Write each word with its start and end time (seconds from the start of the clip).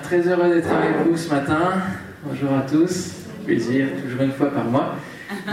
Très 0.00 0.26
heureux 0.26 0.54
d'être 0.54 0.70
avec 0.70 1.06
vous 1.06 1.16
ce 1.18 1.28
matin. 1.28 1.74
Bonjour 2.24 2.50
à 2.56 2.62
tous. 2.62 3.10
Plaisir, 3.44 3.88
toujours 4.02 4.22
une 4.22 4.32
fois 4.32 4.50
par 4.50 4.64
mois, 4.64 4.94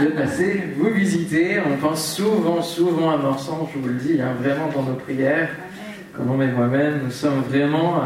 de 0.00 0.06
passer 0.06 0.62
vous 0.78 0.88
visiter. 0.90 1.58
On 1.60 1.76
pense 1.76 2.14
souvent, 2.14 2.62
souvent 2.62 3.10
à 3.10 3.18
Morsan, 3.18 3.68
je 3.72 3.78
vous 3.78 3.88
le 3.88 3.94
dis, 3.94 4.18
hein, 4.20 4.32
vraiment 4.40 4.68
dans 4.74 4.82
nos 4.82 4.94
prières. 4.94 5.50
Comme 6.16 6.30
on 6.30 6.40
et 6.40 6.46
moi-même, 6.46 7.00
nous 7.04 7.10
sommes 7.10 7.42
vraiment 7.50 8.00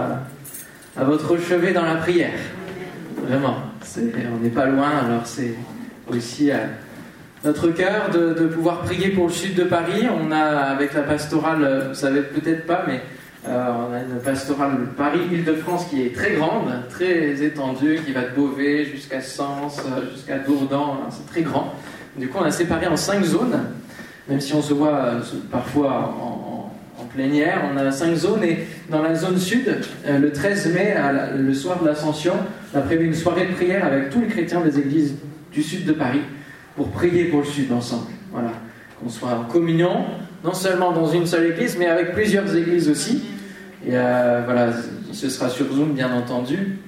à, 0.96 1.04
votre 1.04 1.38
chevet 1.38 1.72
dans 1.72 1.84
la 1.84 1.96
prière. 1.96 2.38
Vraiment. 3.22 3.58
On 3.96 4.42
n'est 4.42 4.50
pas 4.50 4.66
loin, 4.66 4.90
alors 5.06 5.26
c'est 5.26 5.54
aussi 6.08 6.50
à 6.50 6.62
notre 7.44 7.68
cœur 7.68 8.10
de, 8.12 8.34
de 8.34 8.46
pouvoir 8.48 8.80
prier 8.80 9.10
pour 9.10 9.28
le 9.28 9.32
sud 9.32 9.54
de 9.54 9.64
Paris. 9.64 10.08
On 10.10 10.32
a, 10.32 10.42
avec 10.42 10.94
la 10.94 11.02
pastorale, 11.02 11.86
vous 11.90 11.94
savez 11.94 12.22
peut-être 12.22 12.66
pas, 12.66 12.84
mais 12.88 13.02
on 13.46 13.92
a 13.92 14.00
une 14.00 14.20
pastorale 14.20 14.88
Paris-Île-de-France 14.96 15.86
qui 15.90 16.02
est 16.02 16.14
très 16.14 16.32
grande, 16.32 16.70
très 16.88 17.42
étendue, 17.42 18.00
qui 18.04 18.12
va 18.12 18.22
de 18.22 18.34
Beauvais 18.34 18.84
jusqu'à 18.84 19.20
Sens, 19.20 19.80
euh, 19.80 20.10
jusqu'à 20.12 20.38
Dourdan, 20.38 20.98
hein, 21.02 21.08
c'est 21.10 21.26
très 21.26 21.42
grand. 21.42 21.74
Du 22.16 22.28
coup, 22.28 22.38
on 22.40 22.44
a 22.44 22.50
séparé 22.50 22.86
en 22.86 22.96
cinq 22.96 23.22
zones, 23.24 23.58
même 24.28 24.40
si 24.40 24.54
on 24.54 24.62
se 24.62 24.72
voit 24.72 24.94
euh, 24.94 25.20
parfois 25.50 26.14
en, 26.20 26.44
plénière, 27.12 27.70
on 27.72 27.76
a 27.76 27.92
cinq 27.92 28.14
zones 28.16 28.42
et 28.42 28.66
dans 28.88 29.00
la 29.00 29.14
zone 29.14 29.38
sud, 29.38 29.72
euh, 30.06 30.18
le 30.18 30.32
13 30.32 30.74
mai, 30.74 30.96
le 31.36 31.54
soir 31.54 31.80
de 31.80 31.86
l'Ascension, 31.86 32.32
on 32.72 32.78
a 32.78 32.80
prévu 32.80 33.06
une 33.06 33.14
soirée 33.14 33.46
de 33.46 33.52
prière 33.52 33.84
avec 33.84 34.10
tous 34.10 34.20
les 34.20 34.26
chrétiens 34.26 34.62
des 34.62 34.80
églises 34.80 35.14
du 35.52 35.62
sud 35.62 35.84
de 35.84 35.92
Paris 35.92 36.22
pour 36.74 36.88
prier 36.88 37.26
pour 37.26 37.40
le 37.40 37.46
sud 37.46 37.70
ensemble. 37.70 38.10
Voilà, 38.32 38.50
qu'on 39.00 39.08
soit 39.08 39.28
en 39.28 39.44
communion, 39.44 40.06
non 40.42 40.54
seulement 40.54 40.90
dans 40.90 41.06
une 41.06 41.26
seule 41.26 41.52
église, 41.52 41.76
mais 41.78 41.86
avec 41.86 42.14
plusieurs 42.14 42.56
églises 42.56 42.88
aussi. 42.88 43.22
Et 43.86 43.90
euh, 43.92 44.42
voilà, 44.44 44.72
ce 45.12 45.28
sera 45.28 45.48
sur 45.48 45.70
Zoom 45.72 45.92
bien 45.92 46.10
entendu, 46.12 46.78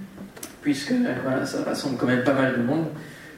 puisque 0.62 0.92
euh, 0.92 1.14
voilà, 1.22 1.45
ça 1.45 1.62
rassemble 1.64 1.97
quand 1.98 2.06
même 2.06 2.25
pas 2.25 2.33
mal 2.33 2.56
de 2.56 2.62
monde, 2.62 2.86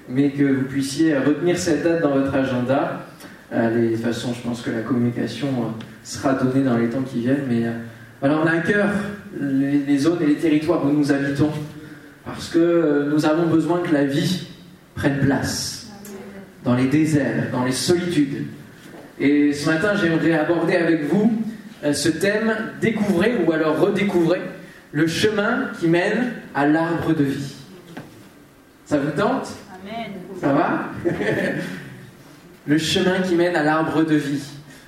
mais 0.09 0.31
que 0.31 0.45
vous 0.45 0.65
puissiez 0.65 1.17
retenir 1.19 1.59
cette 1.59 1.83
date 1.83 2.03
dans 2.03 2.13
votre 2.13 2.35
agenda. 2.35 3.05
Euh, 3.53 3.91
de 3.91 3.97
toute 3.97 4.05
façon, 4.05 4.33
je 4.35 4.47
pense 4.47 4.63
que 4.63 4.71
la 4.71 4.83
communication 4.83 5.49
euh, 5.49 5.85
sera 6.05 6.35
donnée 6.35 6.65
dans 6.65 6.77
les 6.77 6.89
temps 6.89 7.03
qui 7.03 7.21
viennent, 7.21 7.47
mais 7.49 7.67
euh, 7.67 7.73
voilà, 8.21 8.39
on 8.39 8.47
a 8.47 8.53
à 8.53 8.59
cœur 8.59 8.89
les, 9.41 9.79
les 9.79 9.99
zones 9.99 10.23
et 10.23 10.27
les 10.27 10.37
territoires 10.37 10.85
où 10.85 10.91
nous 10.91 11.11
habitons, 11.11 11.51
parce 12.25 12.49
que 12.49 12.59
euh, 12.59 13.11
nous 13.11 13.27
avons 13.27 13.47
besoin 13.47 13.81
que 13.81 13.93
la 13.93 14.05
vie 14.05 14.47
prenne 14.95 15.19
place 15.21 15.89
dans 16.65 16.75
les 16.75 16.87
déserts, 16.87 17.51
dans 17.51 17.65
les 17.65 17.73
solitudes. 17.73 18.47
Et 19.19 19.53
ce 19.53 19.69
matin, 19.69 19.95
j'aimerais 20.01 20.33
aborder 20.33 20.77
avec 20.77 21.05
vous 21.05 21.33
euh, 21.33 21.48
ce 21.83 22.09
thème, 22.09 22.55
découvrez 22.81 23.37
ou 23.47 23.53
alors 23.53 23.79
redécouvrez 23.79 24.41
le 24.93 25.07
chemin 25.07 25.71
qui 25.79 25.89
mène 25.89 26.33
à 26.55 26.67
l'arbre 26.67 27.15
de 27.15 27.25
vie. 27.25 27.55
Ça 28.85 28.99
vous 28.99 29.11
tente? 29.11 29.49
Amen. 29.83 30.13
Ça 30.41 30.53
va? 30.53 30.87
Le 32.67 32.79
chemin 32.79 33.21
qui 33.21 33.35
mène 33.35 33.55
à 33.57 33.63
l'arbre 33.63 34.03
de 34.03 34.15
vie. 34.15 34.43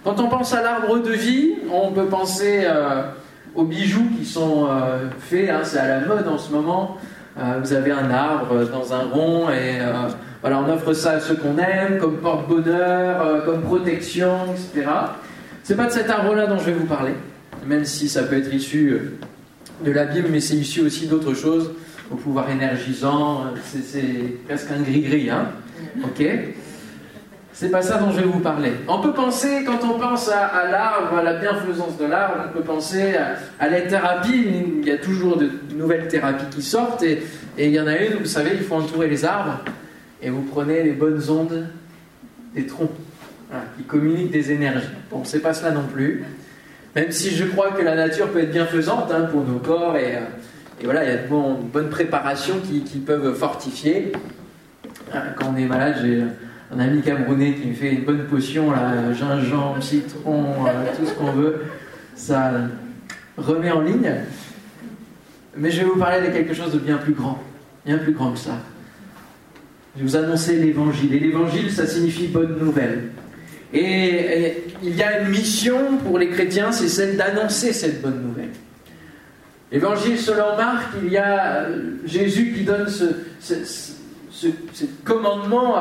Quand 0.04 0.18
on 0.20 0.28
pense 0.28 0.54
à 0.54 0.62
l'arbre 0.62 0.98
de 0.98 1.12
vie, 1.12 1.54
on 1.72 1.92
peut 1.92 2.06
penser 2.06 2.62
euh, 2.64 3.02
aux 3.54 3.64
bijoux 3.64 4.08
qui 4.18 4.24
sont 4.24 4.66
euh, 4.70 5.08
faits, 5.18 5.50
hein, 5.50 5.60
c'est 5.62 5.78
à 5.78 5.88
la 5.88 6.06
mode 6.06 6.26
en 6.26 6.38
ce 6.38 6.50
moment. 6.50 6.98
Euh, 7.38 7.60
vous 7.62 7.72
avez 7.72 7.92
un 7.92 8.10
arbre 8.10 8.64
dans 8.70 8.92
un 8.92 9.04
rond 9.04 9.50
et 9.50 9.80
euh, 9.80 9.92
voilà, 10.40 10.58
on 10.58 10.68
offre 10.72 10.92
ça 10.92 11.12
à 11.12 11.20
ceux 11.20 11.36
qu'on 11.36 11.58
aime 11.58 11.98
comme 11.98 12.16
porte-bonheur, 12.16 13.22
euh, 13.22 13.40
comme 13.42 13.62
protection, 13.62 14.36
etc. 14.52 14.90
C'est 15.70 15.76
pas 15.76 15.86
de 15.86 15.92
cet 15.92 16.10
arbre-là 16.10 16.48
dont 16.48 16.58
je 16.58 16.64
vais 16.64 16.72
vous 16.72 16.86
parler, 16.86 17.12
même 17.64 17.84
si 17.84 18.08
ça 18.08 18.24
peut 18.24 18.36
être 18.36 18.52
issu 18.52 18.88
euh, 18.90 19.12
de 19.84 19.92
la 19.92 20.04
Bible, 20.04 20.26
mais 20.28 20.40
c'est 20.40 20.56
issu 20.56 20.80
aussi 20.80 21.06
d'autres 21.06 21.32
choses, 21.32 21.70
au 22.10 22.16
pouvoir 22.16 22.50
énergisant, 22.50 23.42
euh, 23.42 23.58
c'est- 23.62 24.44
presque 24.48 24.66
un 24.72 24.82
gris-gris, 24.82 25.30
hein 25.30 25.46
Ok 26.02 26.26
C'est 27.52 27.70
pas 27.70 27.82
ça 27.82 27.98
dont 27.98 28.10
je 28.10 28.16
vais 28.16 28.26
vous 28.26 28.40
parler. 28.40 28.72
On 28.88 28.98
peut 29.00 29.12
penser, 29.12 29.62
quand 29.64 29.78
on 29.88 29.96
pense 29.96 30.28
à, 30.28 30.44
à 30.46 30.68
l'arbre, 30.72 31.16
à 31.18 31.22
la 31.22 31.34
bienfaisance 31.34 31.96
de 31.98 32.04
l'arbre, 32.06 32.46
on 32.50 32.52
peut 32.52 32.64
penser 32.64 33.14
à, 33.14 33.36
à 33.64 33.68
la 33.68 33.82
thérapie. 33.82 34.44
Il 34.80 34.84
y 34.88 34.90
a 34.90 34.98
toujours 34.98 35.36
de 35.36 35.50
nouvelles 35.76 36.08
thérapies 36.08 36.46
qui 36.50 36.62
sortent, 36.62 37.04
et, 37.04 37.22
et 37.56 37.66
il 37.68 37.72
y 37.72 37.78
en 37.78 37.86
a 37.86 37.96
une, 37.96 38.14
vous 38.14 38.24
savez, 38.24 38.50
il 38.54 38.64
faut 38.64 38.74
entourer 38.74 39.06
les 39.06 39.24
arbres, 39.24 39.60
et 40.20 40.30
vous 40.30 40.42
prenez 40.42 40.82
les 40.82 40.94
bonnes 40.94 41.22
ondes 41.30 41.68
des 42.56 42.66
troncs, 42.66 42.90
qui 43.80 43.86
communiquent 43.86 44.30
des 44.32 44.52
énergies. 44.52 44.88
Bon, 45.10 45.22
c'est 45.24 45.40
pas 45.40 45.54
cela 45.54 45.70
non 45.72 45.84
plus. 45.92 46.24
Même 46.94 47.10
si 47.12 47.30
je 47.30 47.44
crois 47.44 47.70
que 47.72 47.82
la 47.82 47.94
nature 47.94 48.28
peut 48.28 48.40
être 48.40 48.50
bienfaisante 48.52 49.10
hein, 49.12 49.28
pour 49.30 49.44
nos 49.44 49.58
corps, 49.58 49.96
et, 49.96 50.16
euh, 50.16 50.20
et 50.80 50.84
voilà, 50.84 51.04
il 51.04 51.10
y 51.10 51.12
a 51.12 51.16
de 51.22 51.28
bon- 51.28 51.54
bonnes 51.54 51.88
préparations 51.88 52.56
qui, 52.62 52.82
qui 52.82 52.98
peuvent 52.98 53.34
fortifier. 53.34 54.12
Euh, 55.14 55.18
Quand 55.36 55.52
on 55.54 55.56
est 55.56 55.66
malade, 55.66 55.96
j'ai 56.02 56.22
un 56.74 56.78
ami 56.78 57.00
camerounais 57.02 57.54
qui 57.54 57.68
me 57.68 57.74
fait 57.74 57.92
une 57.94 58.04
bonne 58.04 58.24
potion, 58.24 58.70
là, 58.70 59.12
gingembre, 59.12 59.82
citron, 59.82 60.66
euh, 60.66 60.70
tout 60.98 61.06
ce 61.06 61.12
qu'on 61.14 61.32
veut. 61.32 61.62
Ça 62.14 62.52
remet 63.38 63.70
en 63.70 63.80
ligne. 63.80 64.12
Mais 65.56 65.70
je 65.70 65.80
vais 65.80 65.86
vous 65.86 65.96
parler 65.98 66.26
de 66.26 66.32
quelque 66.32 66.54
chose 66.54 66.72
de 66.72 66.78
bien 66.78 66.96
plus 66.96 67.12
grand, 67.12 67.38
bien 67.86 67.98
plus 67.98 68.12
grand 68.12 68.32
que 68.32 68.38
ça. 68.38 68.52
Je 69.96 70.00
vais 70.02 70.06
vous 70.08 70.16
annoncer 70.16 70.56
l'évangile. 70.56 71.14
Et 71.14 71.18
l'évangile, 71.20 71.70
ça 71.70 71.86
signifie 71.86 72.28
bonne 72.28 72.56
nouvelle. 72.58 73.10
Et, 73.72 74.64
il 74.82 74.96
y 74.96 75.02
a 75.02 75.20
une 75.20 75.28
mission 75.28 75.98
pour 75.98 76.18
les 76.18 76.30
chrétiens, 76.30 76.72
c'est 76.72 76.88
celle 76.88 77.16
d'annoncer 77.16 77.72
cette 77.72 78.00
bonne 78.00 78.22
nouvelle. 78.22 78.50
L'évangile 79.70 80.18
selon 80.18 80.56
Marc, 80.56 80.88
il 81.02 81.12
y 81.12 81.18
a 81.18 81.62
euh, 81.62 81.96
Jésus 82.04 82.52
qui 82.56 82.64
donne 82.64 82.88
ce, 82.88 83.04
commandement 85.04 85.76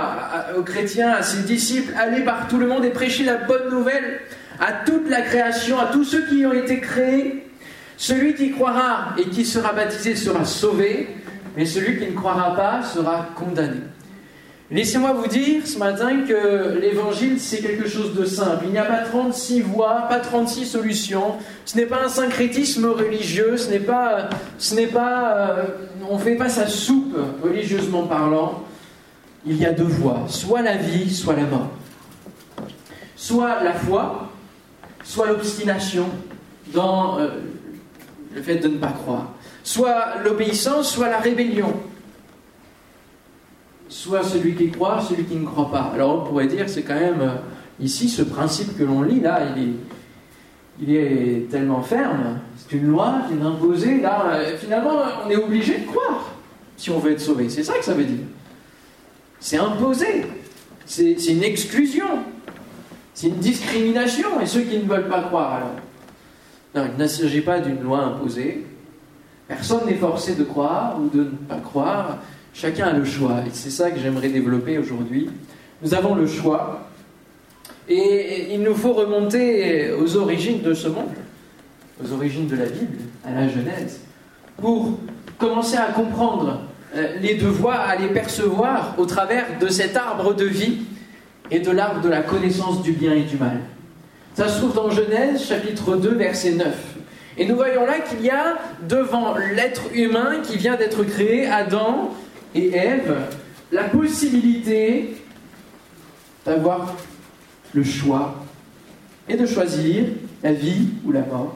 aux 0.57 0.63
chrétiens, 0.63 1.11
à 1.11 1.23
ses 1.23 1.43
disciples, 1.43 1.93
allez 1.97 2.23
par 2.23 2.47
tout 2.47 2.57
le 2.57 2.67
monde 2.67 2.83
et 2.83 2.89
prêchez 2.89 3.23
la 3.23 3.37
bonne 3.37 3.69
nouvelle 3.69 4.19
à 4.59 4.73
toute 4.85 5.09
la 5.09 5.21
création, 5.21 5.79
à 5.79 5.85
tous 5.85 6.03
ceux 6.03 6.27
qui 6.27 6.45
ont 6.45 6.53
été 6.53 6.79
créés. 6.79 7.47
Celui 7.95 8.33
qui 8.33 8.51
croira 8.51 9.15
et 9.17 9.25
qui 9.25 9.45
sera 9.45 9.73
baptisé 9.73 10.15
sera 10.15 10.45
sauvé, 10.45 11.07
mais 11.55 11.65
celui 11.65 11.97
qui 11.99 12.07
ne 12.07 12.15
croira 12.15 12.55
pas 12.55 12.83
sera 12.83 13.29
condamné. 13.35 13.79
Laissez-moi 14.71 15.13
vous 15.13 15.27
dire 15.27 15.65
ce 15.65 15.79
matin 15.79 16.25
que 16.27 16.77
l'évangile, 16.79 17.39
c'est 17.39 17.57
quelque 17.57 17.87
chose 17.87 18.13
de 18.13 18.23
simple. 18.23 18.65
Il 18.65 18.71
n'y 18.71 18.77
a 18.77 18.85
pas 18.85 18.99
36 18.99 19.61
voies, 19.61 20.05
pas 20.07 20.19
36 20.19 20.67
solutions. 20.67 21.37
Ce 21.65 21.75
n'est 21.75 21.87
pas 21.87 22.03
un 22.03 22.07
syncrétisme 22.07 22.85
religieux, 22.85 23.57
ce 23.57 23.71
n'est 23.71 23.79
pas. 23.79 24.29
Ce 24.59 24.75
n'est 24.75 24.85
pas 24.85 25.49
euh, 25.57 25.63
on 26.07 26.17
ne 26.17 26.21
fait 26.21 26.35
pas 26.35 26.49
sa 26.49 26.67
soupe, 26.67 27.17
religieusement 27.41 28.03
parlant. 28.03 28.63
Il 29.43 29.57
y 29.57 29.65
a 29.65 29.71
deux 29.71 29.83
voies, 29.83 30.25
soit 30.27 30.61
la 30.61 30.77
vie, 30.77 31.11
soit 31.15 31.35
la 31.35 31.45
mort. 31.45 31.69
Soit 33.15 33.63
la 33.63 33.73
foi, 33.73 34.29
soit 35.03 35.27
l'obstination 35.27 36.05
dans 36.73 37.19
euh, 37.19 37.29
le 38.35 38.41
fait 38.43 38.57
de 38.57 38.67
ne 38.67 38.77
pas 38.77 38.91
croire. 38.91 39.31
Soit 39.63 40.21
l'obéissance, 40.23 40.91
soit 40.91 41.09
la 41.09 41.17
rébellion 41.17 41.73
soit 43.89 44.23
celui 44.23 44.55
qui 44.55 44.69
croit, 44.69 45.01
celui 45.01 45.25
qui 45.25 45.35
ne 45.35 45.45
croit 45.45 45.69
pas. 45.69 45.91
Alors 45.93 46.21
on 46.21 46.27
pourrait 46.27 46.47
dire, 46.47 46.69
c'est 46.69 46.83
quand 46.83 46.99
même 46.99 47.21
euh, 47.21 47.35
ici 47.79 48.07
ce 48.07 48.21
principe 48.21 48.77
que 48.77 48.83
l'on 48.83 49.01
lit 49.01 49.19
là, 49.19 49.41
il 50.79 50.95
est, 50.95 51.49
tellement 51.49 51.81
ferme. 51.81 52.39
C'est 52.55 52.77
une 52.77 52.87
loi 52.87 53.23
qui 53.27 53.37
est 53.37 53.41
imposée. 53.41 53.99
Là, 53.99 54.39
finalement, 54.57 55.01
on 55.25 55.29
est 55.29 55.35
obligé 55.35 55.79
de 55.79 55.85
croire 55.85 56.29
si 56.77 56.89
on 56.89 56.99
veut 56.99 57.11
être 57.11 57.19
sauvé. 57.19 57.49
C'est 57.49 57.63
ça 57.63 57.77
que 57.77 57.83
ça 57.83 57.93
veut 57.93 58.05
dire. 58.05 58.25
C'est 59.39 59.57
imposé. 59.57 60.25
C'est 60.85 61.13
une 61.27 61.43
exclusion. 61.43 62.05
C'est 63.13 63.27
une 63.27 63.35
discrimination. 63.35 64.39
Et 64.39 64.45
ceux 64.45 64.61
qui 64.61 64.77
ne 64.77 64.87
veulent 64.87 65.09
pas 65.09 65.23
croire, 65.23 65.55
alors? 65.55 65.75
Non, 66.75 66.85
il 66.93 67.01
ne 67.01 67.07
s'agit 67.07 67.41
pas 67.41 67.59
d'une 67.59 67.81
loi 67.81 67.99
imposée. 67.99 68.65
Personne 69.47 69.85
n'est 69.87 69.95
forcé 69.95 70.35
de 70.35 70.43
croire 70.43 70.97
ou 70.99 71.09
de 71.09 71.23
ne 71.23 71.29
pas 71.29 71.57
croire. 71.57 72.19
Chacun 72.59 72.87
a 72.87 72.91
le 72.91 73.05
choix. 73.05 73.37
Et 73.47 73.51
c'est 73.53 73.69
ça 73.69 73.89
que 73.89 74.01
j'aimerais 74.01 74.27
développer 74.27 74.77
aujourd'hui. 74.77 75.29
Nous 75.81 75.93
avons 75.93 76.13
le 76.13 76.27
choix. 76.27 76.89
Et 77.87 78.53
il 78.53 78.61
nous 78.61 78.75
faut 78.75 78.91
remonter 78.91 79.91
aux 79.93 80.17
origines 80.17 80.61
de 80.61 80.73
ce 80.73 80.89
monde, 80.89 81.13
aux 82.03 82.11
origines 82.11 82.47
de 82.47 82.57
la 82.57 82.65
Bible, 82.65 82.97
à 83.25 83.31
la 83.31 83.47
Genèse, 83.47 84.01
pour 84.57 84.99
commencer 85.37 85.77
à 85.77 85.85
comprendre 85.93 86.59
euh, 86.97 87.15
les 87.21 87.35
devoirs, 87.35 87.87
à 87.87 87.95
les 87.95 88.09
percevoir 88.09 88.93
au 88.97 89.05
travers 89.05 89.57
de 89.57 89.69
cet 89.69 89.95
arbre 89.95 90.33
de 90.33 90.45
vie 90.45 90.79
et 91.51 91.59
de 91.59 91.71
l'arbre 91.71 92.01
de 92.01 92.09
la 92.09 92.21
connaissance 92.21 92.83
du 92.83 92.91
bien 92.91 93.13
et 93.13 93.23
du 93.23 93.37
mal. 93.37 93.61
Ça 94.35 94.49
se 94.49 94.59
trouve 94.59 94.75
dans 94.75 94.91
Genèse 94.91 95.47
chapitre 95.47 95.95
2 95.95 96.09
verset 96.09 96.51
9. 96.51 96.67
Et 97.37 97.45
nous 97.45 97.55
voyons 97.55 97.85
là 97.85 97.99
qu'il 97.99 98.21
y 98.21 98.29
a 98.29 98.57
devant 98.85 99.35
l'être 99.55 99.83
humain 99.93 100.41
qui 100.43 100.57
vient 100.57 100.75
d'être 100.75 101.05
créé, 101.05 101.47
Adam 101.47 102.13
et 102.55 102.71
Ève, 102.75 103.15
la 103.71 103.83
possibilité 103.83 105.15
d'avoir 106.45 106.95
le 107.73 107.83
choix 107.83 108.43
et 109.27 109.37
de 109.37 109.45
choisir 109.45 110.05
la 110.41 110.53
vie 110.53 110.87
ou 111.05 111.11
la 111.11 111.21
mort. 111.21 111.55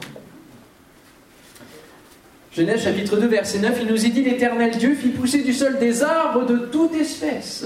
Genèse 2.51 2.83
chapitre 2.83 3.17
2, 3.17 3.27
verset 3.27 3.59
9, 3.59 3.79
il 3.81 3.87
nous 3.87 4.05
est 4.05 4.09
dit 4.09 4.23
L'Éternel 4.23 4.77
Dieu 4.77 4.93
fit 4.93 5.09
pousser 5.09 5.41
du 5.41 5.53
sol 5.53 5.79
des 5.79 6.03
arbres 6.03 6.45
de 6.45 6.57
toute 6.57 6.93
espèce, 6.93 7.65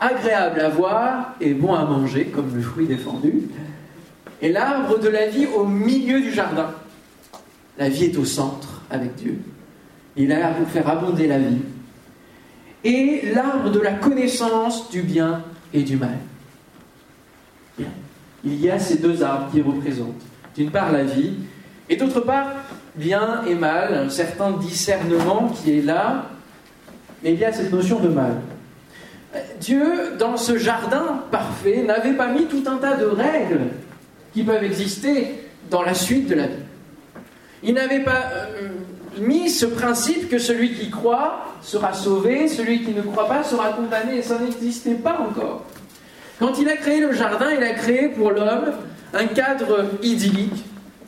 agréables 0.00 0.58
à 0.58 0.70
voir 0.70 1.36
et 1.40 1.54
bons 1.54 1.74
à 1.74 1.84
manger, 1.84 2.24
comme 2.26 2.52
le 2.52 2.60
fruit 2.60 2.86
défendu, 2.86 3.42
et 4.42 4.50
l'arbre 4.50 4.98
de 4.98 5.08
la 5.08 5.28
vie 5.28 5.46
au 5.46 5.64
milieu 5.64 6.20
du 6.20 6.32
jardin. 6.32 6.74
La 7.78 7.88
vie 7.88 8.06
est 8.06 8.18
au 8.18 8.24
centre 8.24 8.82
avec 8.90 9.14
Dieu. 9.14 9.38
Il 10.16 10.32
a 10.32 10.40
là 10.40 10.50
pour 10.50 10.68
faire 10.68 10.88
abonder 10.88 11.28
la 11.28 11.38
vie. 11.38 11.58
Et 12.84 13.32
l'arbre 13.34 13.70
de 13.70 13.80
la 13.80 13.92
connaissance 13.92 14.90
du 14.90 15.02
bien 15.02 15.42
et 15.72 15.82
du 15.82 15.96
mal. 15.96 16.18
Il 18.44 18.60
y 18.60 18.70
a 18.70 18.78
ces 18.78 18.98
deux 18.98 19.22
arbres 19.22 19.50
qui 19.50 19.62
représentent, 19.62 20.22
d'une 20.54 20.70
part 20.70 20.92
la 20.92 21.02
vie, 21.02 21.32
et 21.88 21.96
d'autre 21.96 22.20
part 22.20 22.48
bien 22.94 23.42
et 23.46 23.54
mal, 23.54 23.94
un 23.94 24.10
certain 24.10 24.52
discernement 24.52 25.48
qui 25.48 25.78
est 25.78 25.82
là, 25.82 26.26
mais 27.22 27.32
il 27.32 27.38
y 27.38 27.44
a 27.44 27.52
cette 27.52 27.72
notion 27.72 28.00
de 28.00 28.08
mal. 28.08 28.34
Dieu, 29.60 30.16
dans 30.18 30.36
ce 30.36 30.58
jardin 30.58 31.24
parfait, 31.30 31.82
n'avait 31.82 32.12
pas 32.12 32.28
mis 32.28 32.44
tout 32.46 32.62
un 32.66 32.76
tas 32.76 32.96
de 32.96 33.06
règles 33.06 33.68
qui 34.32 34.42
peuvent 34.42 34.62
exister 34.62 35.48
dans 35.70 35.82
la 35.82 35.94
suite 35.94 36.28
de 36.28 36.34
la 36.34 36.46
vie. 36.46 36.62
Il 37.62 37.74
n'avait 37.74 38.00
pas 38.00 38.30
euh, 38.34 38.68
mis 39.20 39.50
ce 39.50 39.66
principe 39.66 40.28
que 40.28 40.38
celui 40.38 40.74
qui 40.74 40.90
croit 40.90 41.46
sera 41.62 41.92
sauvé, 41.92 42.48
celui 42.48 42.82
qui 42.82 42.92
ne 42.92 43.02
croit 43.02 43.28
pas 43.28 43.42
sera 43.42 43.70
condamné, 43.70 44.18
et 44.18 44.22
ça 44.22 44.38
n'existait 44.38 44.94
pas 44.94 45.18
encore. 45.18 45.64
Quand 46.38 46.58
il 46.58 46.68
a 46.68 46.76
créé 46.76 47.00
le 47.00 47.12
jardin, 47.12 47.50
il 47.56 47.62
a 47.62 47.74
créé 47.74 48.08
pour 48.08 48.30
l'homme 48.30 48.72
un 49.12 49.26
cadre 49.26 49.86
idyllique, 50.02 50.64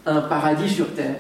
un 0.07 0.21
paradis 0.23 0.71
sur 0.71 0.95
terre, 0.95 1.17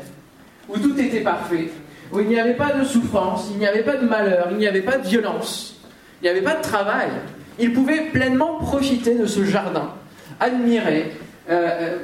où 0.69 0.79
tout 0.79 0.99
était 0.99 1.21
parfait, 1.21 1.71
où 2.13 2.21
il 2.21 2.29
n'y 2.29 2.39
avait 2.39 2.55
pas 2.55 2.73
de 2.73 2.85
souffrance, 2.85 3.49
il 3.51 3.59
n'y 3.59 3.67
avait 3.67 3.83
pas 3.83 3.97
de 3.97 4.07
malheur, 4.07 4.49
il 4.53 4.59
n'y 4.59 4.67
avait 4.67 4.83
pas 4.83 4.99
de 4.99 5.07
violence, 5.07 5.81
il 6.21 6.25
n'y 6.25 6.31
avait 6.31 6.43
pas 6.43 6.55
de 6.55 6.63
travail. 6.63 7.09
Il 7.59 7.73
pouvait 7.73 8.11
pleinement 8.13 8.59
profiter 8.59 9.15
de 9.15 9.27
ce 9.27 9.45
jardin, 9.45 9.91
admirer, 10.39 11.13
euh, 11.51 11.69
euh, 11.81 11.99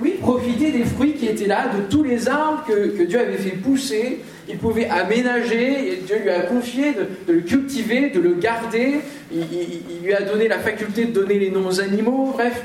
oui, 0.00 0.16
profiter 0.20 0.72
des 0.72 0.84
fruits 0.84 1.14
qui 1.14 1.26
étaient 1.26 1.46
là, 1.46 1.68
de 1.68 1.82
tous 1.90 2.02
les 2.02 2.28
arbres 2.28 2.64
que, 2.66 3.04
Dieu 3.04 3.20
avait 3.20 3.36
fait 3.36 3.56
pousser. 3.56 4.20
Il 4.48 4.58
pouvait 4.58 4.88
aménager, 4.88 5.92
et 5.92 5.96
Dieu 5.98 6.16
lui 6.22 6.30
a 6.30 6.40
confié 6.40 6.92
de, 6.92 7.32
le 7.32 7.40
cultiver, 7.40 8.10
de 8.10 8.20
le 8.20 8.34
garder. 8.34 9.00
Il, 9.32 9.40
il, 9.40 10.04
lui 10.04 10.14
a 10.14 10.22
donné 10.22 10.48
la 10.48 10.58
faculté 10.58 11.04
de 11.04 11.12
donner 11.12 11.38
les 11.38 11.50
noms 11.50 11.66
aux 11.66 11.80
animaux. 11.80 12.32
Bref, 12.32 12.62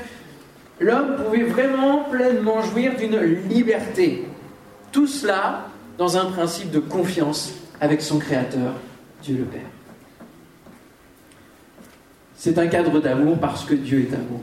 l'homme 0.80 1.16
pouvait 1.24 1.44
vraiment 1.44 2.04
pleinement 2.04 2.62
jouir 2.62 2.92
d'une 2.96 3.20
liberté. 3.48 4.24
Tout 4.90 5.06
cela 5.06 5.66
dans 5.98 6.16
un 6.16 6.26
principe 6.26 6.70
de 6.70 6.78
confiance 6.78 7.52
avec 7.80 8.00
son 8.00 8.18
Créateur, 8.18 8.74
Dieu 9.22 9.36
le 9.38 9.44
Père. 9.44 9.60
C'est 12.36 12.56
un 12.58 12.68
cadre 12.68 13.00
d'amour 13.00 13.38
parce 13.38 13.64
que 13.64 13.74
Dieu 13.74 14.06
est 14.08 14.14
amour. 14.14 14.40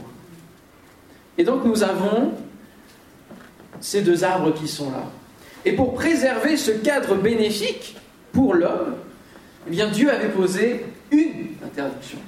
Et 1.38 1.44
donc 1.44 1.64
nous 1.64 1.82
avons 1.82 2.32
ces 3.80 4.02
deux 4.02 4.24
arbres 4.24 4.52
qui 4.52 4.68
sont 4.68 4.90
là. 4.90 5.04
Et 5.64 5.72
pour 5.72 5.94
préserver 5.94 6.56
ce 6.56 6.70
cadre 6.70 7.16
bénéfique 7.16 7.96
pour 8.32 8.54
l'homme, 8.54 8.94
eh 9.66 9.70
bien 9.70 9.88
Dieu 9.88 10.10
avait 10.10 10.28
posé 10.28 10.86
une 11.10 11.48
interdiction. 11.64 12.18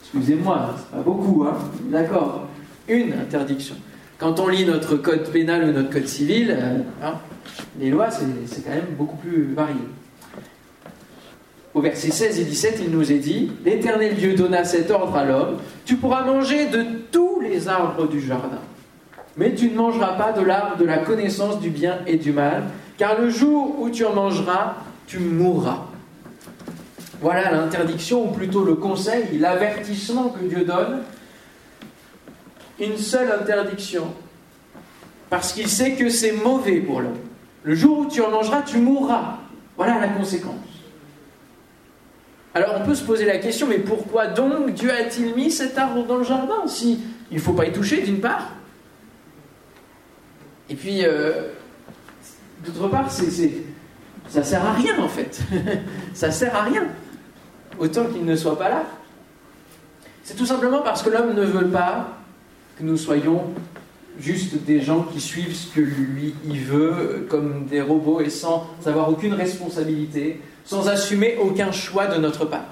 Excusez-moi, 0.00 0.76
c'est 0.78 0.96
pas 0.96 1.02
beaucoup, 1.02 1.44
hein 1.44 1.58
D'accord 1.90 2.46
Une 2.86 3.12
interdiction. 3.14 3.74
Quand 4.18 4.38
on 4.38 4.48
lit 4.48 4.64
notre 4.64 4.96
code 4.96 5.28
pénal 5.30 5.64
ou 5.64 5.72
notre 5.72 5.90
code 5.90 6.06
civil, 6.06 6.56
euh, 6.56 6.78
hein, 7.02 7.14
les 7.80 7.90
lois, 7.90 8.10
c'est 8.10 8.64
quand 8.64 8.70
même 8.70 8.94
beaucoup 8.96 9.16
plus 9.16 9.52
varié. 9.52 9.80
Au 11.74 11.80
verset 11.80 12.12
16 12.12 12.38
et 12.38 12.44
17, 12.44 12.82
il 12.84 12.90
nous 12.90 13.10
est 13.10 13.18
dit 13.18 13.50
L'Éternel 13.64 14.14
Dieu 14.14 14.34
donna 14.34 14.62
cet 14.62 14.92
ordre 14.92 15.16
à 15.16 15.24
l'homme 15.24 15.56
Tu 15.84 15.96
pourras 15.96 16.24
manger 16.24 16.66
de 16.66 16.84
tous 17.10 17.40
les 17.40 17.66
arbres 17.66 18.06
du 18.06 18.20
jardin 18.20 18.60
mais 19.36 19.54
tu 19.54 19.70
ne 19.70 19.76
mangeras 19.76 20.14
pas 20.14 20.32
de 20.32 20.42
l'arbre 20.42 20.76
de 20.76 20.84
la 20.84 20.98
connaissance 20.98 21.60
du 21.60 21.70
bien 21.70 21.98
et 22.06 22.16
du 22.16 22.32
mal, 22.32 22.64
car 22.96 23.20
le 23.20 23.30
jour 23.30 23.80
où 23.80 23.90
tu 23.90 24.04
en 24.04 24.14
mangeras, 24.14 24.74
tu 25.06 25.18
mourras. 25.18 25.86
Voilà 27.20 27.50
l'interdiction, 27.50 28.28
ou 28.28 28.32
plutôt 28.32 28.64
le 28.64 28.74
conseil, 28.74 29.38
l'avertissement 29.38 30.28
que 30.28 30.44
Dieu 30.44 30.64
donne. 30.64 31.02
Une 32.80 32.98
seule 32.98 33.30
interdiction, 33.32 34.08
parce 35.30 35.52
qu'il 35.52 35.68
sait 35.68 35.92
que 35.92 36.08
c'est 36.08 36.32
mauvais 36.32 36.80
pour 36.80 37.00
l'homme. 37.00 37.18
Le 37.62 37.74
jour 37.74 38.00
où 38.00 38.06
tu 38.06 38.20
en 38.20 38.30
mangeras, 38.30 38.62
tu 38.62 38.78
mourras. 38.78 39.38
Voilà 39.76 39.98
la 40.00 40.08
conséquence. 40.08 40.54
Alors 42.54 42.76
on 42.80 42.84
peut 42.84 42.94
se 42.94 43.02
poser 43.02 43.24
la 43.24 43.38
question, 43.38 43.66
mais 43.66 43.78
pourquoi 43.78 44.26
donc 44.28 44.70
Dieu 44.74 44.92
a-t-il 44.92 45.34
mis 45.34 45.50
cet 45.50 45.76
arbre 45.76 46.04
dans 46.04 46.18
le 46.18 46.24
jardin 46.24 46.66
si 46.66 47.00
il 47.30 47.38
ne 47.38 47.42
faut 47.42 47.52
pas 47.52 47.66
y 47.66 47.72
toucher 47.72 48.02
d'une 48.02 48.20
part? 48.20 48.50
Et 50.68 50.74
puis, 50.74 51.04
euh, 51.04 51.48
d'autre 52.64 52.88
part, 52.88 53.10
c'est, 53.10 53.50
ça 54.28 54.42
sert 54.42 54.64
à 54.64 54.72
rien 54.72 54.98
en 54.98 55.08
fait. 55.08 55.40
ça 56.14 56.30
sert 56.30 56.54
à 56.54 56.62
rien. 56.62 56.84
Autant 57.78 58.06
qu'il 58.06 58.24
ne 58.24 58.36
soit 58.36 58.58
pas 58.58 58.68
là. 58.68 58.84
C'est 60.22 60.36
tout 60.36 60.46
simplement 60.46 60.80
parce 60.80 61.02
que 61.02 61.10
l'homme 61.10 61.34
ne 61.34 61.44
veut 61.44 61.68
pas 61.68 62.08
que 62.78 62.82
nous 62.82 62.96
soyons 62.96 63.44
juste 64.18 64.64
des 64.64 64.80
gens 64.80 65.02
qui 65.02 65.20
suivent 65.20 65.54
ce 65.54 65.74
que 65.74 65.80
lui 65.80 66.34
il 66.46 66.60
veut, 66.60 67.26
comme 67.28 67.66
des 67.66 67.82
robots 67.82 68.20
et 68.20 68.30
sans 68.30 68.70
avoir 68.86 69.10
aucune 69.10 69.34
responsabilité, 69.34 70.40
sans 70.64 70.88
assumer 70.88 71.36
aucun 71.42 71.72
choix 71.72 72.06
de 72.06 72.18
notre 72.18 72.46
part. 72.46 72.64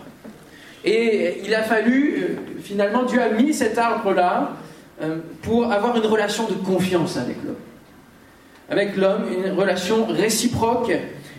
Et 0.85 1.43
il 1.45 1.55
a 1.55 1.63
fallu, 1.63 2.17
euh, 2.23 2.61
finalement, 2.63 3.03
Dieu 3.03 3.21
a 3.21 3.31
mis 3.31 3.53
cet 3.53 3.77
arbre-là 3.77 4.57
euh, 5.03 5.19
pour 5.43 5.71
avoir 5.71 5.97
une 5.97 6.07
relation 6.07 6.49
de 6.49 6.55
confiance 6.55 7.17
avec 7.17 7.37
l'homme 7.45 7.57
avec 8.73 8.97
l'homme, 8.97 9.25
une 9.31 9.53
relation 9.53 10.07
réciproque. 10.07 10.93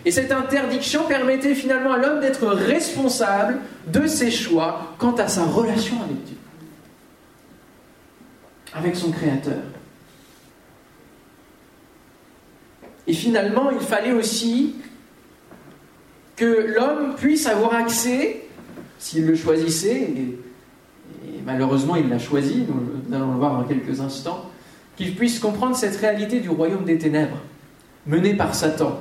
Et 0.04 0.10
cette 0.12 0.30
interdiction 0.30 1.04
permettait 1.08 1.56
finalement 1.56 1.92
à 1.92 1.98
l'homme 1.98 2.20
d'être 2.20 2.46
responsable 2.46 3.58
de 3.88 4.06
ses 4.06 4.30
choix 4.30 4.94
quant 4.98 5.16
à 5.16 5.26
sa 5.26 5.44
relation 5.44 5.96
avec 6.02 6.24
Dieu, 6.24 6.36
avec 8.72 8.94
son 8.94 9.10
Créateur. 9.10 9.62
Et 13.08 13.12
finalement, 13.12 13.70
il 13.72 13.80
fallait 13.80 14.12
aussi 14.12 14.76
que 16.36 16.72
l'homme 16.76 17.16
puisse 17.16 17.46
avoir 17.48 17.74
accès, 17.74 18.46
s'il 19.00 19.26
le 19.26 19.34
choisissait, 19.34 20.02
et, 20.02 20.38
malheureusement 21.44 21.96
il 21.96 22.08
l'a 22.08 22.18
choisi, 22.18 22.64
nous 22.68 23.14
allons 23.14 23.32
le 23.32 23.38
voir 23.38 23.60
dans 23.60 23.64
quelques 23.64 24.00
instants, 24.00 24.50
qu'il 24.96 25.14
puisse 25.14 25.38
comprendre 25.38 25.76
cette 25.76 25.96
réalité 25.96 26.40
du 26.40 26.48
royaume 26.48 26.84
des 26.84 26.98
ténèbres, 26.98 27.38
mené 28.06 28.34
par 28.34 28.54
Satan, 28.54 29.00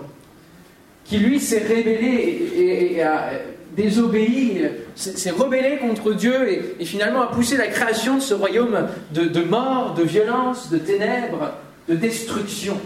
qui 1.05 1.17
lui 1.17 1.39
s'est 1.39 1.63
rébellé 1.67 2.49
et, 2.95 3.03
a 3.03 3.31
désobéi, 3.75 4.65
s'est 4.95 5.31
rebellé 5.31 5.77
contre 5.77 6.13
Dieu 6.13 6.75
et, 6.79 6.85
finalement 6.85 7.21
a 7.21 7.27
poussé 7.27 7.57
la 7.57 7.67
création 7.67 8.15
de 8.15 8.21
ce 8.21 8.33
royaume 8.33 8.87
de, 9.11 9.43
mort, 9.43 9.93
de 9.95 10.03
violence, 10.03 10.69
de 10.69 10.77
ténèbres, 10.77 11.53
de 11.89 11.95
destruction. 11.95 12.79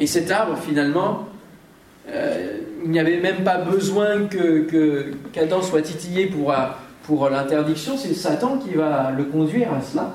Et 0.00 0.06
cet 0.06 0.30
arbre, 0.30 0.56
finalement, 0.58 1.28
euh, 2.08 2.58
il 2.84 2.90
n'y 2.90 3.00
avait 3.00 3.18
même 3.18 3.44
pas 3.44 3.58
besoin 3.58 4.26
que 4.26 5.12
qu'Adam 5.32 5.60
soit 5.60 5.82
titillé 5.82 6.26
pour, 6.26 6.54
pour 7.08 7.30
l'interdiction, 7.30 7.96
c'est 7.96 8.12
Satan 8.12 8.58
qui 8.58 8.74
va 8.74 9.10
le 9.16 9.24
conduire 9.24 9.72
à 9.72 9.80
cela, 9.80 10.12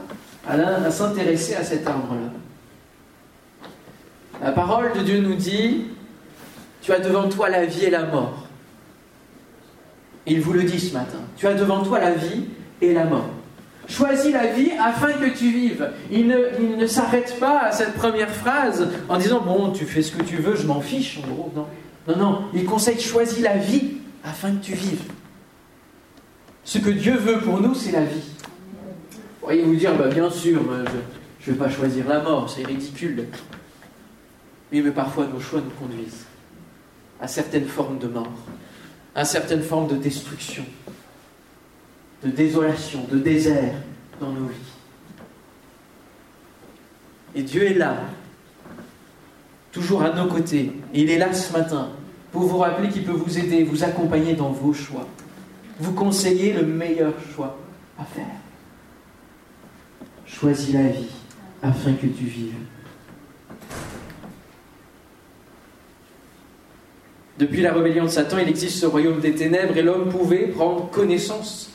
à, 0.47 0.91
s'intéresser 0.91 1.55
à 1.55 1.63
cet 1.63 1.87
arbre-là. 1.87 2.29
La 4.43 4.51
parole 4.51 4.93
de 4.93 4.99
Dieu 4.99 5.19
nous 5.19 5.33
dit, 5.33 5.85
tu 6.83 6.91
as 6.93 6.99
devant 6.99 7.27
toi 7.29 7.49
la 7.49 7.65
vie 7.65 7.85
et 7.85 7.89
la 7.89 8.05
mort. 8.05 8.45
il 10.27 10.39
vous 10.39 10.53
le 10.53 10.61
dit 10.61 10.79
ce 10.79 10.93
matin, 10.93 11.17
tu 11.35 11.47
as 11.47 11.55
devant 11.55 11.81
toi 11.81 11.99
la 11.99 12.11
vie 12.11 12.43
et 12.79 12.93
la 12.93 13.05
mort. 13.05 13.29
Choisis 13.87 14.31
la 14.31 14.45
vie 14.45 14.69
afin 14.79 15.13
que 15.13 15.35
tu 15.35 15.49
vives. 15.49 15.89
Il 16.11 16.27
ne, 16.27 16.85
s'arrête 16.85 17.39
pas 17.39 17.61
à 17.61 17.71
cette 17.71 17.95
première 17.95 18.29
phrase 18.29 18.87
en 19.09 19.17
disant 19.17 19.41
Bon, 19.41 19.71
tu 19.71 19.85
fais 19.85 20.03
ce 20.03 20.11
que 20.11 20.21
tu 20.21 20.35
veux, 20.35 20.55
je 20.55 20.67
m'en 20.67 20.79
fiche, 20.79 21.19
en 21.23 21.33
gros. 21.33 21.51
Non, 21.55 22.15
non. 22.15 22.41
Il 22.53 22.65
conseille 22.65 22.99
Choisis 22.99 23.41
la 23.41 23.57
vie 23.57 23.95
afin 24.23 24.51
que 24.51 24.63
tu 24.63 24.73
vives. 24.73 25.01
Ce 26.65 26.77
que 26.77 26.89
Dieu 26.89 27.17
veut 27.17 27.39
pour 27.39 27.59
nous, 27.59 27.75
c'est 27.75 27.91
la 27.91 28.05
vie. 28.05 28.21
Vous 29.11 29.19
pourriez 29.41 29.63
vous 29.63 29.75
dire, 29.75 29.95
bah, 29.97 30.07
bien 30.07 30.29
sûr, 30.29 30.61
je 31.39 31.51
ne 31.51 31.55
vais 31.55 31.63
pas 31.63 31.69
choisir 31.69 32.07
la 32.07 32.21
mort, 32.21 32.49
c'est 32.49 32.65
ridicule. 32.65 33.27
Oui, 34.71 34.81
mais 34.81 34.91
parfois 34.91 35.27
nos 35.27 35.39
choix 35.39 35.61
nous 35.61 35.69
conduisent 35.71 36.25
à 37.19 37.27
certaines 37.27 37.67
formes 37.67 37.99
de 37.99 38.07
mort, 38.07 38.31
à 39.13 39.25
certaines 39.25 39.61
formes 39.61 39.87
de 39.87 39.95
destruction, 39.95 40.65
de 42.23 42.29
désolation, 42.29 43.05
de 43.11 43.19
désert 43.19 43.75
dans 44.19 44.31
nos 44.31 44.47
vies. 44.47 44.73
Et 47.35 47.43
Dieu 47.43 47.63
est 47.63 47.73
là 47.73 47.97
toujours 49.71 50.03
à 50.03 50.11
nos 50.11 50.27
côtés. 50.27 50.71
Et 50.93 51.01
il 51.01 51.09
est 51.09 51.17
là 51.17 51.33
ce 51.33 51.51
matin 51.51 51.89
pour 52.31 52.43
vous 52.43 52.57
rappeler 52.57 52.89
qu'il 52.89 53.03
peut 53.03 53.11
vous 53.11 53.37
aider, 53.37 53.63
vous 53.63 53.83
accompagner 53.83 54.33
dans 54.33 54.49
vos 54.49 54.73
choix, 54.73 55.07
vous 55.79 55.93
conseiller 55.93 56.53
le 56.53 56.65
meilleur 56.65 57.13
choix 57.35 57.57
à 57.99 58.05
faire. 58.05 58.25
Choisis 60.25 60.73
la 60.73 60.87
vie 60.87 61.09
afin 61.61 61.93
que 61.93 62.07
tu 62.07 62.25
vives. 62.25 62.53
Depuis 67.39 67.61
la 67.61 67.73
rébellion 67.73 68.03
de 68.03 68.09
Satan, 68.09 68.37
il 68.37 68.47
existe 68.47 68.77
ce 68.77 68.85
royaume 68.85 69.19
des 69.19 69.33
ténèbres 69.33 69.75
et 69.75 69.81
l'homme 69.81 70.09
pouvait 70.09 70.47
prendre 70.47 70.89
connaissance, 70.91 71.71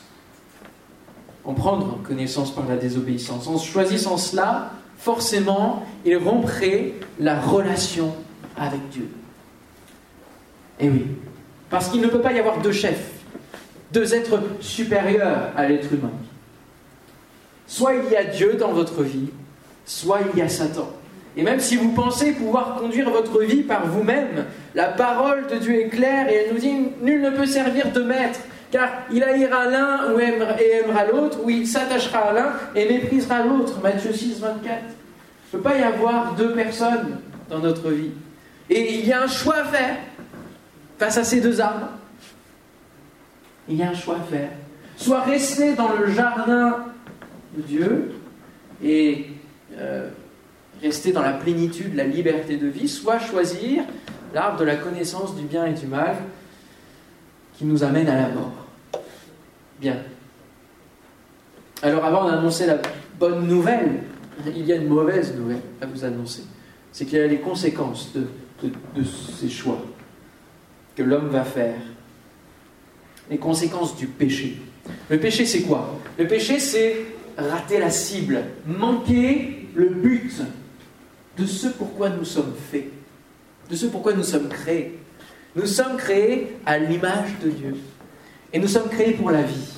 en 1.43 1.53
prendre 1.53 2.01
connaissance 2.01 2.55
par 2.55 2.65
la 2.67 2.77
désobéissance. 2.77 3.47
En 3.47 3.57
choisissant 3.57 4.17
cela, 4.17 4.71
forcément, 4.97 5.85
il 6.05 6.15
romprait 6.17 6.93
la 7.19 7.39
relation 7.39 8.15
avec 8.57 8.87
Dieu. 8.89 9.09
Eh 10.79 10.89
oui, 10.89 11.07
parce 11.69 11.89
qu'il 11.89 11.99
ne 11.99 12.07
peut 12.07 12.21
pas 12.21 12.31
y 12.31 12.39
avoir 12.39 12.61
deux 12.61 12.71
chefs, 12.71 13.08
deux 13.91 14.13
êtres 14.13 14.39
supérieurs 14.59 15.51
à 15.55 15.67
l'être 15.67 15.91
humain. 15.93 16.11
Soit 17.67 17.93
il 17.95 18.11
y 18.11 18.15
a 18.15 18.23
Dieu 18.23 18.55
dans 18.55 18.71
votre 18.71 19.03
vie, 19.03 19.29
soit 19.85 20.19
il 20.33 20.39
y 20.39 20.41
a 20.41 20.49
Satan. 20.49 20.89
Et 21.37 21.43
même 21.43 21.59
si 21.59 21.75
vous 21.75 21.91
pensez 21.91 22.31
pouvoir 22.31 22.75
conduire 22.75 23.09
votre 23.09 23.41
vie 23.41 23.61
par 23.61 23.85
vous-même, 23.85 24.45
la 24.75 24.87
parole 24.87 25.47
de 25.47 25.55
Dieu 25.57 25.81
est 25.81 25.89
claire 25.89 26.27
et 26.29 26.35
elle 26.35 26.53
nous 26.53 26.59
dit 26.59 26.73
nul 27.01 27.21
ne 27.21 27.29
peut 27.29 27.45
servir 27.45 27.91
de 27.91 28.01
maître, 28.01 28.39
car 28.71 28.89
il 29.11 29.23
haïra 29.23 29.65
l'un 29.65 29.99
et 30.59 30.83
aimera 30.83 31.05
l'autre, 31.05 31.39
ou 31.43 31.49
il 31.49 31.67
s'attachera 31.67 32.19
à 32.19 32.33
l'un 32.33 32.53
et 32.75 32.87
méprisera 32.87 33.43
l'autre. 33.43 33.79
Matthieu 33.81 34.11
6, 34.13 34.39
24. 34.39 34.77
Il 35.51 35.57
ne 35.57 35.61
peut 35.61 35.69
pas 35.69 35.77
y 35.77 35.83
avoir 35.83 36.33
deux 36.33 36.53
personnes 36.53 37.19
dans 37.49 37.59
notre 37.59 37.89
vie. 37.89 38.11
Et 38.69 38.99
il 38.99 39.07
y 39.07 39.13
a 39.13 39.23
un 39.23 39.27
choix 39.27 39.57
à 39.57 39.65
faire 39.65 39.97
face 40.97 41.17
à 41.17 41.23
ces 41.23 41.41
deux 41.41 41.59
armes. 41.61 41.87
Il 43.69 43.77
y 43.77 43.83
a 43.83 43.89
un 43.89 43.93
choix 43.93 44.17
à 44.17 44.23
faire. 44.23 44.49
Soit 44.97 45.21
rester 45.21 45.75
dans 45.75 45.93
le 45.93 46.11
jardin 46.11 46.85
de 47.55 47.61
Dieu 47.61 48.11
et 48.83 49.27
euh, 49.77 50.09
rester 50.81 51.11
dans 51.11 51.21
la 51.21 51.33
plénitude, 51.33 51.95
la 51.95 52.03
liberté 52.03 52.57
de 52.57 52.67
vie, 52.67 52.87
soit 52.87 53.19
choisir 53.19 53.83
l'arbre 54.33 54.59
de 54.59 54.65
la 54.65 54.75
connaissance 54.75 55.35
du 55.35 55.45
bien 55.45 55.65
et 55.65 55.73
du 55.73 55.87
mal 55.87 56.15
qui 57.57 57.65
nous 57.65 57.83
amène 57.83 58.07
à 58.07 58.15
la 58.15 58.29
mort. 58.29 58.67
Bien. 59.79 59.97
Alors 61.81 62.03
avant 62.03 62.25
d'annoncer 62.25 62.65
la 62.65 62.77
bonne 63.17 63.47
nouvelle, 63.47 64.01
il 64.45 64.65
y 64.65 64.73
a 64.73 64.75
une 64.75 64.87
mauvaise 64.87 65.35
nouvelle 65.35 65.61
à 65.81 65.85
vous 65.85 66.03
annoncer. 66.03 66.43
C'est 66.91 67.05
qu'il 67.05 67.19
y 67.19 67.21
a 67.21 67.27
les 67.27 67.39
conséquences 67.39 68.11
de, 68.13 68.27
de 68.95 69.03
ces 69.03 69.49
choix 69.49 69.81
que 70.95 71.03
l'homme 71.03 71.29
va 71.29 71.43
faire. 71.43 71.79
Les 73.29 73.37
conséquences 73.37 73.95
du 73.95 74.07
péché. 74.07 74.57
Le 75.09 75.19
péché, 75.19 75.45
c'est 75.45 75.61
quoi? 75.61 75.99
Le 76.17 76.27
péché, 76.27 76.59
c'est 76.59 77.05
rater 77.37 77.79
la 77.79 77.91
cible, 77.91 78.43
manquer 78.65 79.67
le 79.75 79.89
but 79.89 80.41
de 81.37 81.45
ce 81.45 81.67
pourquoi 81.67 82.09
nous 82.09 82.25
sommes 82.25 82.53
faits, 82.71 82.89
de 83.69 83.75
ce 83.75 83.85
pourquoi 83.85 84.13
nous 84.13 84.23
sommes 84.23 84.49
créés. 84.49 84.99
Nous 85.55 85.65
sommes 85.65 85.97
créés 85.97 86.57
à 86.65 86.77
l'image 86.77 87.39
de 87.43 87.49
Dieu. 87.49 87.75
Et 88.53 88.59
nous 88.59 88.67
sommes 88.67 88.89
créés 88.89 89.13
pour 89.13 89.31
la 89.31 89.41
vie. 89.41 89.73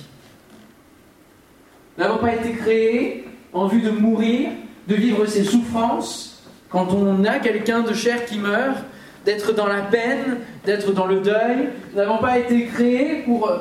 Nous 1.97 2.03
n'avons 2.03 2.19
pas 2.19 2.35
été 2.35 2.51
créés 2.53 3.25
en 3.53 3.67
vue 3.67 3.81
de 3.81 3.91
mourir, 3.91 4.49
de 4.87 4.95
vivre 4.95 5.25
ses 5.25 5.43
souffrances. 5.43 6.43
Quand 6.69 6.93
on 6.93 7.23
a 7.25 7.39
quelqu'un 7.39 7.81
de 7.81 7.93
chair 7.93 8.25
qui 8.25 8.39
meurt, 8.39 8.77
d'être 9.25 9.53
dans 9.53 9.67
la 9.67 9.81
peine, 9.81 10.37
d'être 10.65 10.93
dans 10.93 11.05
le 11.05 11.19
deuil. 11.19 11.69
Nous 11.91 11.97
n'avons 11.97 12.17
pas 12.17 12.39
été 12.39 12.65
créés 12.65 13.23
pour, 13.23 13.51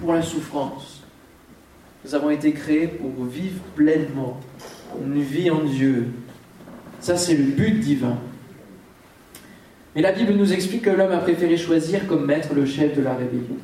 pour 0.00 0.12
la 0.12 0.22
souffrance. 0.22 1.02
Nous 2.04 2.14
avons 2.14 2.30
été 2.30 2.52
créés 2.52 2.88
pour 2.88 3.24
vivre 3.24 3.60
pleinement 3.76 4.40
une 5.04 5.22
vie 5.22 5.50
en 5.50 5.62
Dieu. 5.62 6.08
Ça, 7.00 7.16
c'est 7.16 7.34
le 7.34 7.44
but 7.44 7.80
divin. 7.80 8.18
Mais 9.94 10.02
la 10.02 10.12
Bible 10.12 10.32
nous 10.32 10.52
explique 10.52 10.82
que 10.82 10.90
l'homme 10.90 11.12
a 11.12 11.18
préféré 11.18 11.56
choisir 11.56 12.06
comme 12.06 12.26
maître 12.26 12.54
le 12.54 12.64
chef 12.64 12.96
de 12.96 13.02
la 13.02 13.14
rébellion. 13.14 13.56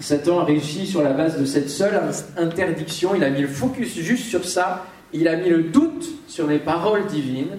Satan 0.00 0.40
a 0.40 0.44
réussi 0.44 0.86
sur 0.86 1.02
la 1.02 1.12
base 1.12 1.40
de 1.40 1.44
cette 1.44 1.68
seule 1.68 2.00
interdiction, 2.36 3.14
il 3.16 3.24
a 3.24 3.30
mis 3.30 3.40
le 3.40 3.48
focus 3.48 3.98
juste 3.98 4.26
sur 4.26 4.44
ça, 4.44 4.86
il 5.12 5.26
a 5.26 5.36
mis 5.36 5.48
le 5.48 5.64
doute 5.64 6.08
sur 6.28 6.46
les 6.46 6.58
paroles 6.58 7.06
divines, 7.06 7.58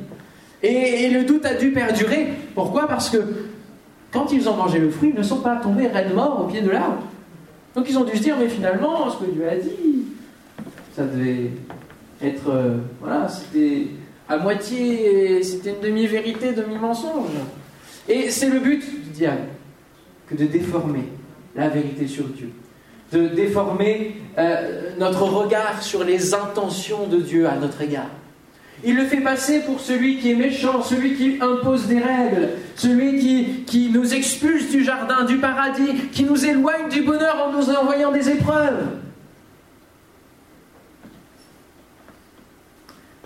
et, 0.61 1.09
le 1.09 1.23
doute 1.23 1.45
a 1.45 1.53
dû 1.53 1.71
perdurer. 1.71 2.27
Pourquoi? 2.53 2.87
Parce 2.87 3.09
que 3.09 3.17
quand 4.11 4.31
ils 4.31 4.49
ont 4.49 4.55
mangé 4.55 4.79
le 4.79 4.89
fruit, 4.89 5.09
ils 5.13 5.17
ne 5.17 5.23
sont 5.23 5.39
pas 5.39 5.57
tombés 5.57 5.87
raides 5.87 6.13
morts 6.13 6.41
au 6.41 6.43
pied 6.45 6.61
de 6.61 6.69
l'arbre. 6.69 7.03
Donc 7.75 7.85
ils 7.89 7.97
ont 7.97 8.03
dû 8.03 8.17
se 8.17 8.23
dire, 8.23 8.35
mais 8.37 8.49
finalement, 8.49 9.09
ce 9.09 9.23
que 9.23 9.31
Dieu 9.31 9.47
a 9.47 9.55
dit, 9.55 10.05
ça 10.95 11.03
devait 11.03 11.51
être... 12.21 12.49
Euh, 12.49 12.77
voilà, 12.99 13.27
c'était 13.29 13.87
à 14.27 14.37
moitié, 14.37 15.41
c'était 15.43 15.71
une 15.71 15.81
demi-vérité, 15.81 16.51
demi-mensonge. 16.53 17.29
Et 18.07 18.29
c'est 18.29 18.49
le 18.49 18.59
but 18.59 18.79
du 18.79 19.11
diable, 19.11 19.47
que 20.27 20.35
de 20.35 20.45
déformer 20.45 21.05
la 21.55 21.69
vérité 21.69 22.07
sur 22.07 22.25
Dieu, 22.25 22.49
de 23.11 23.27
déformer 23.27 24.17
euh, 24.37 24.91
notre 24.99 25.23
regard 25.23 25.81
sur 25.81 26.03
les 26.03 26.33
intentions 26.33 27.07
de 27.07 27.17
Dieu 27.17 27.47
à 27.47 27.55
notre 27.55 27.81
égard. 27.81 28.09
Il 28.83 28.95
le 28.95 29.05
fait 29.05 29.19
passer 29.19 29.61
pour 29.61 29.81
celui 29.81 30.19
qui 30.19 30.31
est 30.31 30.35
méchant, 30.35 30.81
celui 30.81 31.15
qui 31.15 31.37
impose 31.41 31.87
des 31.87 31.99
règles, 31.99 32.49
celui 32.75 33.65
qui, 33.65 33.89
nous 33.89 34.13
expulse 34.13 34.69
du 34.69 34.83
jardin, 34.83 35.25
du 35.25 35.37
paradis, 35.37 36.07
qui 36.11 36.23
nous 36.23 36.45
éloigne 36.45 36.87
du 36.89 37.01
bonheur 37.01 37.47
en 37.47 37.51
nous 37.51 37.69
envoyant 37.69 38.11
des 38.11 38.29
épreuves. 38.29 38.87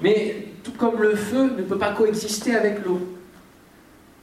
Mais 0.01 0.47
tout 0.63 0.71
comme 0.71 1.01
le 1.01 1.15
feu 1.15 1.53
ne 1.55 1.61
peut 1.61 1.77
pas 1.77 1.93
coexister 1.93 2.55
avec 2.55 2.83
l'eau, 2.83 2.99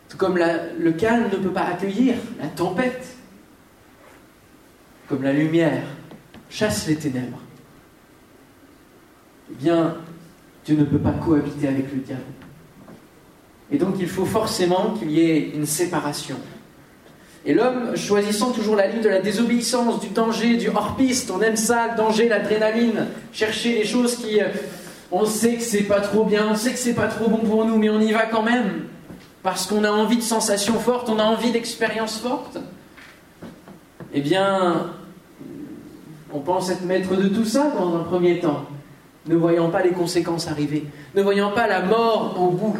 tout 0.09 0.17
comme 0.17 0.37
le 0.37 0.93
calme 0.93 1.29
ne 1.31 1.37
peut 1.37 1.53
pas 1.53 1.63
accueillir 1.63 2.15
la 2.41 2.49
tempête, 2.49 3.07
comme 5.09 5.23
la 5.23 5.33
lumière 5.33 5.83
chasse 6.51 6.89
les 6.89 6.97
ténèbres, 6.97 7.39
eh 9.53 9.55
bien, 9.55 9.97
Dieu 10.65 10.77
ne 10.77 10.85
peut 10.85 10.99
pas 10.99 11.13
cohabiter 11.13 11.69
avec 11.69 11.93
le 11.93 12.01
diable. 12.01 12.23
Et 13.73 13.79
donc 13.79 13.95
il 13.99 14.09
faut 14.09 14.27
forcément 14.27 14.95
qu'il 14.99 15.11
y 15.11 15.21
ait 15.21 15.51
une 15.55 15.67
séparation. 15.67 16.37
Et 17.47 17.55
l'homme, 17.55 17.97
choisissant 17.97 18.51
toujours 18.51 18.77
la 18.77 18.87
ligne 18.87 19.01
de 19.01 19.09
la 19.09 19.21
désobéissance, 19.21 20.01
du 20.01 20.09
danger, 20.09 20.59
du 20.59 20.69
hors-piste, 20.69 21.31
on 21.31 21.41
aime 21.41 21.57
ça, 21.57 21.89
le 21.93 21.97
danger, 21.97 22.29
l'adrénaline, 22.29 23.07
chercher 23.33 23.75
les 23.75 23.85
choses 23.85 24.17
qui... 24.17 24.41
Euh, 24.41 24.49
on 25.13 25.25
sait 25.25 25.55
que 25.55 25.63
c'est 25.63 25.85
pas 25.85 26.01
trop 26.01 26.25
bien, 26.25 26.47
on 26.51 26.55
sait 26.55 26.73
que 26.73 26.79
c'est 26.79 26.95
pas 26.95 27.09
trop 27.09 27.29
bon 27.29 27.39
pour 27.39 27.65
nous, 27.65 27.77
mais 27.79 27.91
on 27.91 28.01
y 28.01 28.13
va 28.13 28.27
quand 28.27 28.43
même. 28.43 28.85
Parce 29.43 29.67
qu'on 29.67 29.83
a 29.83 29.91
envie 29.91 30.19
de 30.19 30.23
sensations 30.23 30.79
fortes, 30.79 31.09
on 31.09 31.19
a 31.19 31.25
envie 31.25 31.51
d'expériences 31.51 32.19
fortes. 32.19 32.59
Eh 34.13 34.21
bien, 34.21 34.91
on 36.33 36.41
pense 36.41 36.71
être 36.71 36.85
maître 36.85 37.17
de 37.17 37.29
tout 37.29 37.45
ça 37.45 37.73
dans 37.77 37.97
un 37.97 38.05
premier 38.05 38.39
temps 38.39 38.67
ne 39.31 39.37
voyant 39.37 39.71
pas 39.71 39.83
les 39.83 39.93
conséquences 39.93 40.49
arriver, 40.49 40.85
ne 41.15 41.23
voyant 41.23 41.53
pas 41.53 41.69
la 41.69 41.83
mort 41.83 42.37
au 42.39 42.51
bout. 42.51 42.77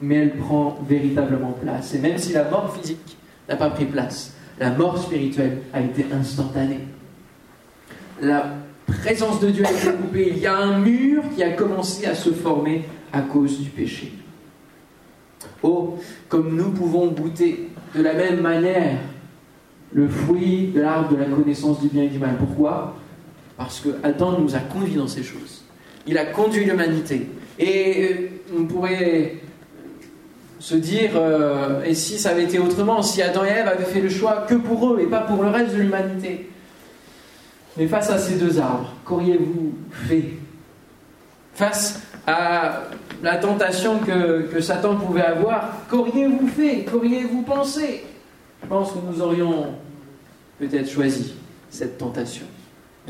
Mais 0.00 0.16
elle 0.16 0.36
prend 0.36 0.78
véritablement 0.88 1.52
place. 1.52 1.94
Et 1.94 1.98
même 1.98 2.16
si 2.16 2.32
la 2.32 2.48
mort 2.48 2.74
physique 2.74 3.18
n'a 3.48 3.56
pas 3.56 3.68
pris 3.68 3.84
place, 3.84 4.34
la 4.58 4.70
mort 4.70 4.96
spirituelle 4.98 5.58
a 5.74 5.82
été 5.82 6.06
instantanée. 6.12 6.80
La 8.22 8.54
présence 8.86 9.40
de 9.40 9.50
Dieu 9.50 9.64
a 9.66 9.70
été 9.70 9.92
coupée. 9.92 10.32
Il 10.34 10.38
y 10.38 10.46
a 10.46 10.56
un 10.56 10.78
mur 10.78 11.22
qui 11.36 11.42
a 11.42 11.50
commencé 11.50 12.06
à 12.06 12.14
se 12.14 12.30
former 12.30 12.86
à 13.12 13.20
cause 13.20 13.60
du 13.60 13.68
péché. 13.68 14.14
Oh, 15.62 15.98
comme 16.28 16.56
nous 16.56 16.70
pouvons 16.70 17.08
goûter 17.08 17.68
de 17.94 18.02
la 18.02 18.14
même 18.14 18.40
manière 18.40 18.96
le 19.92 20.08
fruit 20.08 20.68
de 20.68 20.80
l'arbre 20.80 21.10
de 21.10 21.16
la 21.16 21.26
connaissance 21.26 21.80
du 21.80 21.88
bien 21.88 22.04
et 22.04 22.08
du 22.08 22.18
mal. 22.18 22.36
Pourquoi? 22.38 22.94
Parce 23.60 23.80
que 23.80 23.90
Adam 24.02 24.38
nous 24.38 24.56
a 24.56 24.60
conduits 24.60 24.94
dans 24.94 25.06
ces 25.06 25.22
choses. 25.22 25.62
Il 26.06 26.16
a 26.16 26.24
conduit 26.24 26.64
l'humanité. 26.64 27.28
Et 27.58 28.08
euh, 28.10 28.58
on 28.58 28.64
pourrait 28.64 29.34
se 30.58 30.76
dire, 30.76 31.10
euh, 31.14 31.84
et 31.84 31.94
si 31.94 32.18
ça 32.18 32.30
avait 32.30 32.44
été 32.44 32.58
autrement, 32.58 33.02
si 33.02 33.20
Adam 33.20 33.44
et 33.44 33.48
Ève 33.48 33.68
avaient 33.68 33.84
fait 33.84 34.00
le 34.00 34.08
choix 34.08 34.46
que 34.48 34.54
pour 34.54 34.94
eux 34.94 35.00
et 35.02 35.06
pas 35.06 35.20
pour 35.20 35.42
le 35.42 35.50
reste 35.50 35.74
de 35.74 35.82
l'humanité 35.82 36.48
Mais 37.76 37.86
face 37.86 38.08
à 38.08 38.16
ces 38.16 38.36
deux 38.36 38.58
arbres, 38.58 38.94
qu'auriez-vous 39.04 39.74
fait 40.08 40.30
Face 41.52 42.00
à 42.26 42.84
la 43.22 43.36
tentation 43.36 43.98
que, 43.98 44.48
que 44.50 44.62
Satan 44.62 44.96
pouvait 44.96 45.20
avoir, 45.20 45.86
qu'auriez-vous 45.90 46.48
fait 46.48 46.86
Qu'auriez-vous 46.90 47.42
pensé? 47.42 48.06
Je 48.62 48.68
pense 48.68 48.92
que 48.92 48.98
nous 49.06 49.20
aurions 49.20 49.74
peut-être 50.58 50.88
choisi 50.88 51.34
cette 51.68 51.98
tentation 51.98 52.46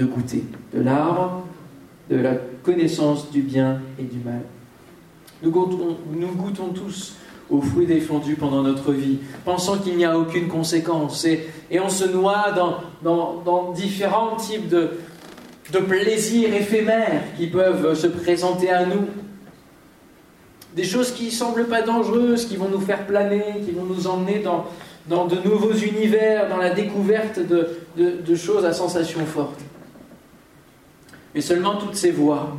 de 0.00 0.06
goûter 0.06 0.44
de 0.74 0.80
l'arbre 0.80 1.44
de 2.10 2.16
la 2.16 2.34
connaissance 2.64 3.30
du 3.30 3.42
bien 3.42 3.80
et 3.98 4.02
du 4.02 4.18
mal. 4.18 4.42
Nous 5.42 5.50
goûtons, 5.50 6.68
tous 6.74 7.14
aux 7.48 7.62
fruits 7.62 7.86
défendus 7.86 8.34
pendant 8.34 8.62
notre 8.62 8.92
vie, 8.92 9.18
pensant 9.44 9.78
qu'il 9.78 9.96
n'y 9.96 10.04
a 10.04 10.18
aucune 10.18 10.48
conséquence. 10.48 11.24
Et, 11.24 11.48
on 11.80 11.88
se 11.88 12.04
noie 12.04 12.52
dans, 13.02 13.72
différents 13.72 14.36
types 14.36 14.68
de, 14.68 14.90
plaisirs 15.88 16.52
éphémères 16.52 17.22
qui 17.38 17.46
peuvent 17.46 17.94
se 17.94 18.08
présenter 18.08 18.70
à 18.70 18.84
nous. 18.86 19.06
Des 20.74 20.84
choses 20.84 21.12
qui 21.12 21.26
ne 21.26 21.30
semblent 21.30 21.66
pas 21.66 21.82
dangereuses, 21.82 22.46
qui 22.46 22.56
vont 22.56 22.68
nous 22.68 22.80
faire 22.80 23.06
planer, 23.06 23.62
qui 23.64 23.72
vont 23.72 23.84
nous 23.84 24.06
emmener 24.06 24.42
dans, 24.42 25.26
de 25.26 25.48
nouveaux 25.48 25.74
univers, 25.74 26.48
dans 26.48 26.58
la 26.58 26.70
découverte 26.70 27.38
de, 27.38 27.68
de, 27.96 28.16
de 28.24 28.34
choses 28.34 28.64
à 28.64 28.72
sensations 28.72 29.24
fortes. 29.26 29.60
Mais 31.34 31.40
seulement 31.40 31.76
toutes 31.76 31.94
ces 31.94 32.10
voies 32.10 32.56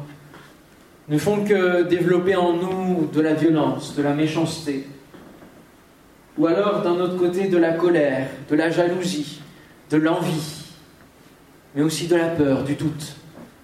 ne 1.07 1.17
font 1.17 1.43
que 1.43 1.83
développer 1.83 2.35
en 2.35 2.53
nous 2.53 3.09
de 3.11 3.21
la 3.21 3.33
violence, 3.33 3.95
de 3.95 4.01
la 4.01 4.13
méchanceté, 4.13 4.87
ou 6.37 6.47
alors 6.47 6.81
d'un 6.81 6.99
autre 6.99 7.17
côté 7.17 7.47
de 7.47 7.57
la 7.57 7.73
colère, 7.73 8.29
de 8.49 8.55
la 8.55 8.69
jalousie, 8.69 9.41
de 9.89 9.97
l'envie, 9.97 10.65
mais 11.75 11.81
aussi 11.81 12.07
de 12.07 12.15
la 12.15 12.29
peur, 12.29 12.63
du 12.63 12.75
doute, 12.75 13.15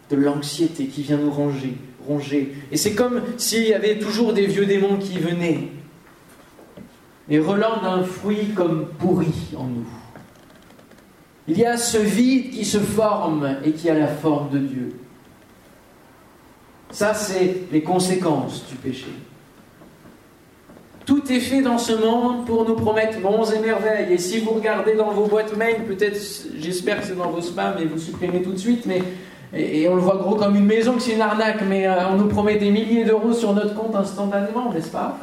de 0.10 0.16
l'anxiété 0.18 0.88
qui 0.88 1.04
vient 1.04 1.18
nous 1.18 1.32
ronger, 1.32 1.76
ronger. 2.06 2.54
Et 2.72 2.78
c'est 2.78 2.94
comme 2.94 3.22
s'il 3.38 3.68
y 3.68 3.74
avait 3.74 4.00
toujours 4.00 4.34
des 4.34 4.46
vieux 4.46 4.66
démons 4.66 4.98
qui 4.98 5.18
venaient, 5.20 5.70
et 7.30 7.40
relant 7.40 7.82
d'un 7.82 8.04
fruit 8.04 8.50
comme 8.56 8.88
pourri 9.00 9.34
en 9.56 9.66
nous. 9.66 9.88
Il 11.48 11.58
y 11.58 11.66
a 11.66 11.78
ce 11.78 11.98
vide 11.98 12.52
qui 12.52 12.66
se 12.66 12.78
forme 12.78 13.58
et 13.64 13.72
qui 13.72 13.90
a 13.90 13.94
la 13.94 14.08
forme 14.08 14.50
de 14.50 14.60
Dieu. 14.60 15.00
Ça, 16.92 17.14
c'est 17.14 17.64
les 17.72 17.82
conséquences 17.82 18.66
du 18.70 18.76
péché. 18.76 19.08
Tout 21.06 21.32
est 21.32 21.40
fait 21.40 21.62
dans 21.62 21.78
ce 21.78 21.94
monde 21.94 22.46
pour 22.46 22.68
nous 22.68 22.76
promettre 22.76 23.22
bons 23.22 23.50
et 23.50 23.60
merveilles. 23.60 24.12
Et 24.12 24.18
si 24.18 24.40
vous 24.40 24.52
regardez 24.52 24.96
dans 24.96 25.12
vos 25.12 25.26
boîtes 25.26 25.56
mail, 25.56 25.86
peut-être, 25.88 26.20
j'espère 26.58 27.00
que 27.00 27.08
c'est 27.08 27.18
dans 27.18 27.30
vos 27.30 27.42
spams 27.42 27.78
et 27.80 27.86
vous 27.86 27.98
supprimez 27.98 28.42
tout 28.42 28.52
de 28.52 28.58
suite, 28.58 28.86
mais 28.86 29.02
et, 29.54 29.88
on 29.88 29.96
le 29.96 30.02
voit 30.02 30.18
gros 30.18 30.36
comme 30.36 30.56
une 30.56 30.66
maison 30.66 30.94
que 30.94 31.02
c'est 31.02 31.14
une 31.14 31.22
arnaque, 31.22 31.62
mais 31.70 31.88
euh, 31.88 32.10
on 32.12 32.18
nous 32.18 32.28
promet 32.28 32.58
des 32.58 32.70
milliers 32.70 33.06
d'euros 33.06 33.32
sur 33.32 33.54
notre 33.54 33.74
compte 33.74 33.96
instantanément, 33.96 34.74
n'est-ce 34.74 34.90
pas? 34.90 35.18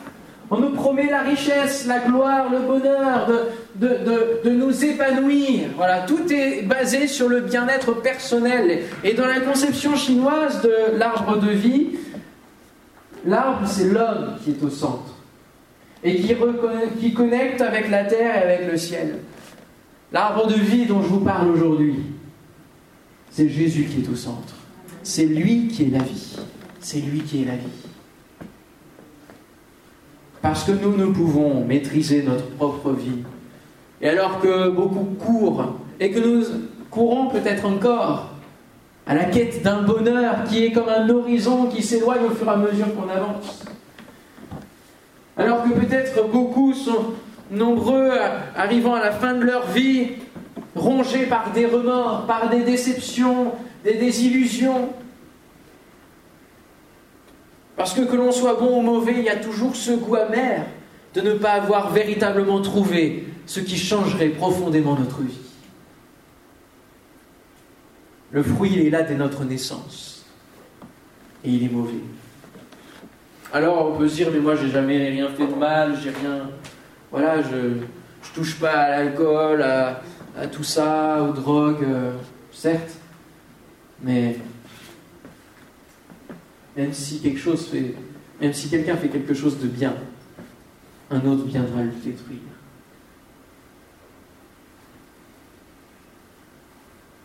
On 0.50 0.58
nous 0.58 0.70
promet 0.70 1.10
la 1.10 1.22
richesse, 1.22 1.86
la 1.86 1.98
gloire, 1.98 2.50
le 2.50 2.60
bonheur, 2.60 3.26
de, 3.26 3.40
de, 3.76 4.50
nous 4.50 4.84
épanouir. 4.84 5.68
Voilà, 5.76 6.00
tout 6.00 6.32
est 6.32 6.62
basé 6.62 7.06
sur 7.06 7.28
le 7.28 7.40
bien-être 7.40 7.92
personnel. 7.92 8.82
Et 9.02 9.14
dans 9.14 9.26
la 9.26 9.40
conception 9.40 9.96
chinoise 9.96 10.62
de 10.62 10.98
l'arbre 10.98 11.38
de 11.38 11.50
vie, 11.50 11.90
l'arbre, 13.26 13.66
c'est 13.66 13.90
l'homme 13.90 14.36
qui 14.42 14.50
est 14.50 14.62
au 14.62 14.70
centre 14.70 15.14
et 16.02 16.16
qui, 16.16 16.34
qui 17.00 17.14
connecte 17.14 17.60
avec 17.60 17.90
la 17.90 18.04
terre 18.04 18.36
et 18.36 18.54
avec 18.54 18.70
le 18.70 18.76
ciel. 18.76 19.18
L'arbre 20.12 20.46
de 20.46 20.54
vie 20.54 20.86
dont 20.86 21.02
je 21.02 21.08
vous 21.08 21.20
parle 21.20 21.48
aujourd'hui, 21.48 21.96
c'est 23.30 23.48
Jésus 23.48 23.84
qui 23.84 24.02
est 24.02 24.08
au 24.12 24.14
centre. 24.14 24.54
C'est 25.02 25.26
lui 25.26 25.68
qui 25.68 25.84
est 25.84 25.90
la 25.90 26.02
vie. 26.02 26.36
C'est 26.80 27.00
lui 27.00 27.20
qui 27.20 27.42
est 27.42 27.46
la 27.46 27.56
vie. 27.56 27.66
Parce 30.40 30.64
que 30.64 30.72
nous 30.72 30.96
ne 30.96 31.06
pouvons 31.06 31.64
maîtriser 31.64 32.22
notre 32.22 32.46
propre 32.50 32.92
vie. 32.92 33.24
Et 34.04 34.08
alors 34.10 34.38
que 34.38 34.68
beaucoup 34.68 35.06
courent, 35.18 35.76
et 35.98 36.10
que 36.10 36.18
nous 36.18 36.44
courons 36.90 37.28
peut-être 37.28 37.64
encore 37.64 38.28
à 39.06 39.14
la 39.14 39.24
quête 39.24 39.62
d'un 39.62 39.80
bonheur 39.80 40.44
qui 40.44 40.62
est 40.62 40.72
comme 40.72 40.90
un 40.90 41.08
horizon 41.08 41.66
qui 41.68 41.82
s'éloigne 41.82 42.24
au 42.26 42.30
fur 42.30 42.46
et 42.46 42.50
à 42.50 42.56
mesure 42.56 42.94
qu'on 42.94 43.08
avance, 43.08 43.64
alors 45.38 45.64
que 45.64 45.70
peut-être 45.70 46.28
beaucoup 46.28 46.74
sont 46.74 47.14
nombreux 47.50 48.10
arrivant 48.54 48.94
à 48.94 49.00
la 49.00 49.10
fin 49.10 49.32
de 49.32 49.42
leur 49.42 49.68
vie, 49.68 50.08
rongés 50.76 51.24
par 51.24 51.52
des 51.52 51.64
remords, 51.64 52.26
par 52.26 52.50
des 52.50 52.60
déceptions, 52.60 53.52
des 53.84 53.94
désillusions. 53.94 54.90
Parce 57.74 57.94
que 57.94 58.02
que 58.02 58.16
l'on 58.16 58.32
soit 58.32 58.54
bon 58.54 58.80
ou 58.80 58.82
mauvais, 58.82 59.14
il 59.16 59.24
y 59.24 59.30
a 59.30 59.36
toujours 59.36 59.74
ce 59.74 59.92
goût 59.92 60.16
amer 60.16 60.66
de 61.14 61.20
ne 61.20 61.34
pas 61.34 61.52
avoir 61.52 61.92
véritablement 61.92 62.60
trouvé 62.60 63.24
ce 63.46 63.60
qui 63.60 63.76
changerait 63.76 64.30
profondément 64.30 64.98
notre 64.98 65.20
vie. 65.22 65.38
Le 68.32 68.42
fruit, 68.42 68.72
il 68.74 68.86
est 68.86 68.90
là 68.90 69.02
dès 69.02 69.14
notre 69.14 69.44
naissance. 69.44 70.26
Et 71.44 71.50
il 71.50 71.64
est 71.64 71.72
mauvais. 71.72 72.00
Alors 73.52 73.92
on 73.92 73.98
peut 73.98 74.08
se 74.08 74.16
dire, 74.16 74.30
mais 74.32 74.40
moi 74.40 74.56
j'ai 74.56 74.68
jamais 74.68 75.08
rien 75.10 75.28
fait 75.28 75.46
de 75.46 75.54
mal, 75.54 75.96
j'ai 76.02 76.10
rien. 76.10 76.50
Voilà, 77.12 77.40
je, 77.42 77.78
je 78.22 78.32
touche 78.34 78.58
pas 78.58 78.72
à 78.72 78.90
l'alcool, 79.04 79.62
à, 79.62 80.02
tout 80.50 80.64
ça, 80.64 81.22
aux 81.22 81.32
drogues, 81.32 81.84
euh, 81.84 82.12
certes. 82.50 82.96
Mais 84.02 84.36
même 86.76 86.92
si 86.92 87.20
quelque 87.20 87.38
chose 87.38 87.66
fait. 87.66 87.94
Même 88.40 88.52
si 88.52 88.68
quelqu'un 88.68 88.96
fait 88.96 89.08
quelque 89.08 89.32
chose 89.32 89.60
de 89.60 89.68
bien, 89.68 89.94
un 91.14 91.24
autre 91.26 91.44
viendra 91.44 91.82
le 91.82 91.90
détruire. 91.90 92.40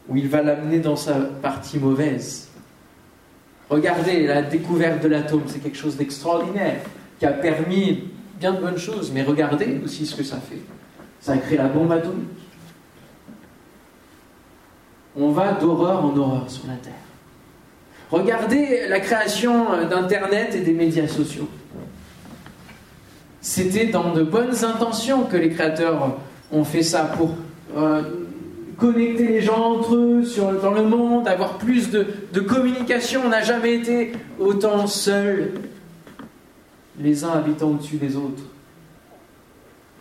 Ou 0.07 0.15
il 0.15 0.27
va 0.27 0.41
l'amener 0.41 0.79
dans 0.79 0.95
sa 0.95 1.15
partie 1.15 1.77
mauvaise. 1.77 2.49
Regardez, 3.69 4.25
la 4.25 4.41
découverte 4.41 5.03
de 5.03 5.07
l'atome, 5.07 5.43
c'est 5.47 5.59
quelque 5.59 5.77
chose 5.77 5.95
d'extraordinaire, 5.95 6.81
qui 7.19 7.25
a 7.25 7.33
permis 7.33 8.05
bien 8.39 8.53
de 8.53 8.61
bonnes 8.61 8.77
choses, 8.77 9.11
mais 9.11 9.21
regardez 9.21 9.79
aussi 9.83 10.05
ce 10.05 10.15
que 10.15 10.23
ça 10.23 10.37
fait. 10.37 10.61
Ça 11.19 11.33
a 11.33 11.37
créé 11.37 11.57
la 11.57 11.67
bombe 11.67 11.91
atomique. 11.91 12.27
On 15.15 15.31
va 15.31 15.51
d'horreur 15.53 16.05
en 16.05 16.15
horreur 16.15 16.49
sur 16.49 16.65
la 16.67 16.75
Terre. 16.75 16.93
Regardez 18.09 18.87
la 18.87 18.99
création 18.99 19.85
d'Internet 19.87 20.55
et 20.55 20.61
des 20.61 20.73
médias 20.73 21.07
sociaux. 21.07 21.47
C'était 23.41 23.85
dans 23.85 24.13
de 24.13 24.23
bonnes 24.23 24.65
intentions 24.65 25.23
que 25.23 25.37
les 25.37 25.49
créateurs 25.49 26.17
ont 26.51 26.63
fait 26.63 26.83
ça 26.83 27.03
pour 27.17 27.35
euh, 27.77 28.01
connecter 28.77 29.27
les 29.27 29.41
gens 29.41 29.75
entre 29.75 29.95
eux 29.95 30.23
dans 30.61 30.73
le 30.73 30.83
monde, 30.83 31.27
avoir 31.27 31.57
plus 31.57 31.89
de, 31.89 32.07
de 32.33 32.39
communication. 32.39 33.21
On 33.25 33.29
n'a 33.29 33.41
jamais 33.41 33.75
été 33.75 34.13
autant 34.39 34.87
seuls, 34.87 35.51
les 36.99 37.23
uns 37.23 37.31
habitant 37.31 37.69
au-dessus 37.69 37.97
des 37.97 38.15
autres. 38.15 38.43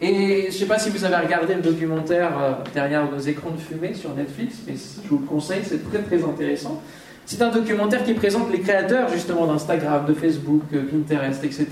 Et 0.01 0.43
je 0.43 0.47
ne 0.47 0.53
sais 0.53 0.67
pas 0.67 0.79
si 0.79 0.91
vous 0.91 1.05
avez 1.05 1.17
regardé 1.17 1.55
le 1.55 1.61
documentaire 1.61 2.39
euh, 2.41 2.53
derrière 2.73 3.11
nos 3.11 3.19
écrans 3.19 3.51
de 3.51 3.59
fumée 3.59 3.95
sur 3.95 4.15
Netflix, 4.15 4.59
mais 4.67 4.75
je 4.75 5.09
vous 5.09 5.19
le 5.19 5.27
conseille, 5.27 5.63
c'est 5.65 5.91
très 5.91 6.03
très 6.03 6.23
intéressant. 6.23 6.81
C'est 7.27 7.43
un 7.43 7.51
documentaire 7.51 8.05
qui 8.05 8.15
présente 8.15 8.51
les 8.53 8.61
créateurs 8.61 9.09
justement 9.09 9.47
d'Instagram, 9.47 10.07
de 10.07 10.15
Facebook, 10.15 10.63
euh, 10.73 10.85
Pinterest, 10.89 11.43
etc. 11.45 11.67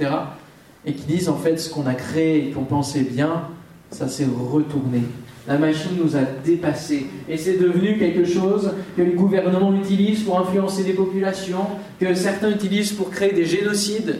Et 0.86 0.94
qui 0.94 1.04
disent 1.04 1.28
en 1.28 1.36
fait 1.36 1.58
ce 1.58 1.68
qu'on 1.68 1.86
a 1.86 1.94
créé 1.94 2.48
et 2.48 2.50
qu'on 2.52 2.64
pensait 2.64 3.02
bien, 3.02 3.48
ça 3.90 4.08
s'est 4.08 4.26
retourné 4.26 5.02
la 5.46 5.58
machine 5.58 5.92
nous 6.02 6.16
a 6.16 6.22
dépassés. 6.44 7.06
Et 7.28 7.36
c'est 7.36 7.56
devenu 7.56 7.98
quelque 7.98 8.24
chose 8.24 8.72
que 8.96 9.02
les 9.02 9.12
gouvernements 9.12 9.72
utilisent 9.74 10.24
pour 10.24 10.38
influencer 10.38 10.82
les 10.82 10.92
populations, 10.92 11.66
que 12.00 12.14
certains 12.14 12.50
utilisent 12.50 12.92
pour 12.92 13.10
créer 13.10 13.32
des 13.32 13.44
génocides. 13.44 14.18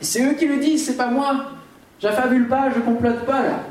C'est 0.00 0.22
eux 0.22 0.34
qui 0.34 0.46
le 0.46 0.58
disent, 0.58 0.84
c'est 0.84 0.96
pas 0.96 1.10
moi. 1.10 1.46
J'affabule 2.00 2.46
pas, 2.46 2.70
je 2.74 2.80
complote 2.80 3.24
pas 3.24 3.42
là. 3.42 3.64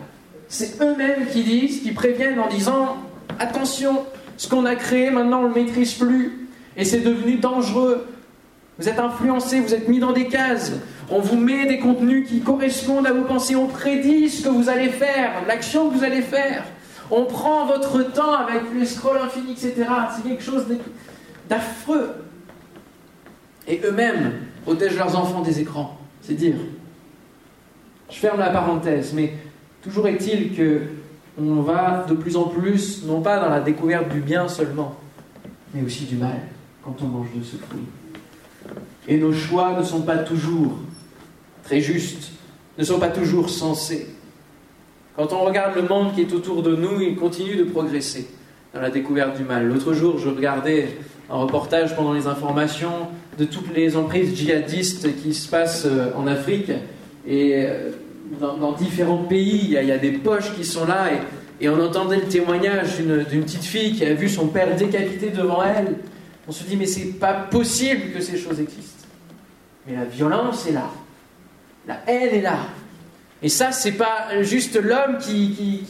C'est 0.47 0.81
eux-mêmes 0.81 1.27
qui 1.31 1.43
disent, 1.43 1.81
qui 1.81 1.91
préviennent 1.91 2.39
en 2.39 2.49
disant 2.49 2.97
attention, 3.37 4.03
ce 4.37 4.49
qu'on 4.49 4.65
a 4.65 4.75
créé 4.75 5.11
maintenant 5.11 5.41
on 5.41 5.47
le 5.47 5.53
maîtrise 5.53 5.93
plus 5.93 6.47
et 6.75 6.85
c'est 6.85 7.01
devenu 7.01 7.35
dangereux. 7.35 8.07
Vous 8.79 8.89
êtes 8.89 8.99
influencés, 8.99 9.59
vous 9.59 9.73
êtes 9.73 9.87
mis 9.87 9.99
dans 9.99 10.13
des 10.13 10.27
cases. 10.27 10.73
On 11.11 11.19
vous 11.19 11.37
met 11.37 11.67
des 11.67 11.79
contenus 11.79 12.27
qui 12.27 12.41
correspondent 12.41 13.05
à 13.05 13.13
vos 13.13 13.23
pensées. 13.23 13.55
On 13.55 13.67
prédit 13.67 14.29
ce 14.29 14.43
que 14.43 14.49
vous 14.49 14.69
allez 14.69 14.89
faire, 14.89 15.45
l'action 15.47 15.89
que 15.89 15.95
vous 15.97 16.03
allez 16.03 16.21
faire. 16.21 16.63
On 17.11 17.25
prend 17.25 17.65
votre 17.65 18.01
temps 18.11 18.33
avec 18.33 18.61
les 18.73 18.85
scrolls 18.85 19.19
infinis, 19.21 19.51
etc. 19.51 19.85
C'est 20.15 20.27
quelque 20.27 20.43
chose 20.43 20.65
d'affreux. 21.49 22.15
Et 23.67 23.81
eux-mêmes 23.85 24.33
protègent 24.63 24.97
leurs 24.97 25.17
enfants 25.17 25.41
des 25.41 25.59
écrans. 25.59 25.97
C'est 26.21 26.33
dire. 26.33 26.55
Je 28.09 28.17
ferme 28.17 28.39
la 28.39 28.49
parenthèse, 28.49 29.13
mais 29.13 29.33
toujours 29.81 30.07
est-il 30.07 30.55
que 30.55 30.81
on 31.37 31.61
va 31.61 32.05
de 32.07 32.13
plus 32.13 32.35
en 32.35 32.43
plus, 32.43 33.03
non 33.05 33.21
pas 33.21 33.39
dans 33.39 33.49
la 33.49 33.59
découverte 33.59 34.09
du 34.09 34.19
bien 34.19 34.47
seulement, 34.47 34.95
mais 35.73 35.81
aussi 35.83 36.05
du 36.05 36.15
mal 36.15 36.39
quand 36.83 36.95
on 37.01 37.07
mange 37.07 37.27
de 37.35 37.43
ce 37.43 37.57
fruit. 37.57 37.85
Et 39.07 39.17
nos 39.17 39.33
choix 39.33 39.77
ne 39.77 39.83
sont 39.83 40.01
pas 40.01 40.17
toujours 40.17 40.73
très 41.63 41.81
justes, 41.81 42.31
ne 42.77 42.83
sont 42.83 42.99
pas 42.99 43.09
toujours 43.09 43.49
sensés. 43.49 44.07
Quand 45.15 45.31
on 45.33 45.43
regarde 45.45 45.75
le 45.75 45.83
monde 45.83 46.13
qui 46.15 46.21
est 46.21 46.33
autour 46.33 46.63
de 46.63 46.75
nous, 46.75 47.01
il 47.01 47.15
continue 47.15 47.55
de 47.55 47.63
progresser. 47.63 48.27
dans 48.73 48.81
la 48.81 48.89
découverte 48.89 49.37
du 49.37 49.43
mal. 49.43 49.67
L'autre 49.67 49.93
jour, 49.93 50.17
je 50.17 50.29
regardais 50.29 50.87
un 51.29 51.35
reportage 51.35 51.95
pendant 51.95 52.13
les 52.13 52.25
informations 52.25 53.07
de 53.37 53.45
toutes 53.45 53.75
les 53.75 53.95
emprises 53.95 54.35
djihadistes 54.35 55.15
qui 55.21 55.35
se 55.35 55.47
passent 55.47 55.85
euh, 55.85 56.11
en 56.15 56.25
Afrique. 56.25 56.71
Et 57.27 57.53
euh, 57.55 57.91
dans, 58.39 58.71
différents 58.71 59.23
pays, 59.23 59.77
il 59.79 59.87
y, 59.87 59.91
a, 59.91 59.97
des 59.99 60.11
poches 60.11 60.55
qui 60.55 60.65
sont 60.65 60.85
là. 60.85 61.09
Et, 61.11 61.65
et 61.65 61.69
on 61.69 61.79
entendait 61.79 62.15
le 62.15 62.23
témoignage 62.23 62.97
d'une 62.97 63.43
petite 63.43 63.63
fille 63.63 63.93
qui 63.93 64.05
a 64.05 64.13
vu 64.13 64.27
son 64.27 64.47
père 64.47 64.75
décapité 64.75 65.29
devant 65.29 65.61
elle. 65.63 65.95
On 66.47 66.51
se 66.51 66.63
dit, 66.63 66.75
mais 66.75 66.85
c'est 66.85 67.13
pas 67.19 67.33
possible 67.33 68.11
que 68.11 68.19
ces 68.19 68.37
choses 68.37 68.59
existent. 68.59 69.07
Mais 69.87 69.95
la 69.95 70.05
violence 70.05 70.67
est 70.67 70.73
là. 70.73 70.89
La 71.87 72.01
haine 72.07 72.35
est 72.35 72.41
là. 72.41 72.57
Et 73.41 73.49
ça, 73.49 73.71
c'est 73.71 73.93
pas 73.93 74.41
juste 74.41 74.81
l'homme 74.81 75.17
qui, 75.19 75.51
qui, 75.53 75.83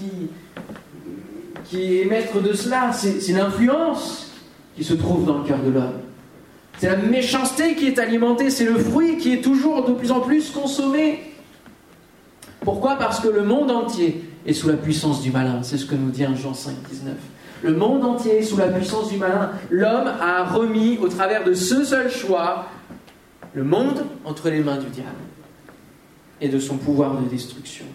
qui, 1.65 2.01
est 2.01 2.05
maître 2.05 2.39
de 2.41 2.53
cela, 2.53 2.91
c'est 2.91 3.31
l'influence 3.31 4.31
qui 4.75 4.83
se 4.83 4.93
trouve 4.93 5.25
dans 5.25 5.39
le 5.39 5.43
cœur 5.43 5.59
de 5.59 5.69
l'homme. 5.69 6.01
C'est 6.79 6.87
la 6.87 6.95
méchanceté 6.97 7.75
qui 7.75 7.87
est 7.87 7.99
alimentée, 7.99 8.49
c'est 8.49 8.65
le 8.65 8.77
fruit 8.77 9.17
qui 9.17 9.33
est 9.33 9.41
toujours 9.41 9.85
de 9.87 9.93
plus 9.93 10.11
en 10.11 10.19
plus 10.19 10.49
consommé. 10.49 11.19
Pourquoi? 12.61 12.95
Parce 12.95 13.19
que 13.19 13.27
le 13.27 13.43
monde 13.43 13.69
entier 13.69 14.23
est 14.45 14.53
sous 14.53 14.67
la 14.67 14.75
puissance 14.75 15.21
du 15.21 15.31
malin. 15.31 15.59
C'est 15.63 15.77
ce 15.77 15.85
que 15.85 15.95
nous 15.95 16.11
dit 16.11 16.25
Jean 16.35 16.53
5, 16.53 16.73
19. 16.89 17.13
Le 17.63 17.73
monde 17.73 18.03
entier 18.03 18.39
est 18.39 18.43
sous 18.43 18.57
la 18.57 18.67
puissance 18.67 19.09
du 19.09 19.17
malin. 19.17 19.51
L'homme 19.69 20.11
a 20.19 20.43
remis, 20.43 20.97
au 21.01 21.07
travers 21.07 21.43
de 21.43 21.53
ce 21.53 21.85
seul 21.85 22.11
choix, 22.11 22.67
le 23.53 23.63
monde 23.63 24.05
entre 24.25 24.49
les 24.49 24.59
mains 24.59 24.77
du 24.77 24.87
diable 24.87 25.09
et 26.41 26.49
de 26.49 26.59
son 26.59 26.77
pouvoir 26.77 27.15
de 27.15 27.27
destruction. 27.29 27.85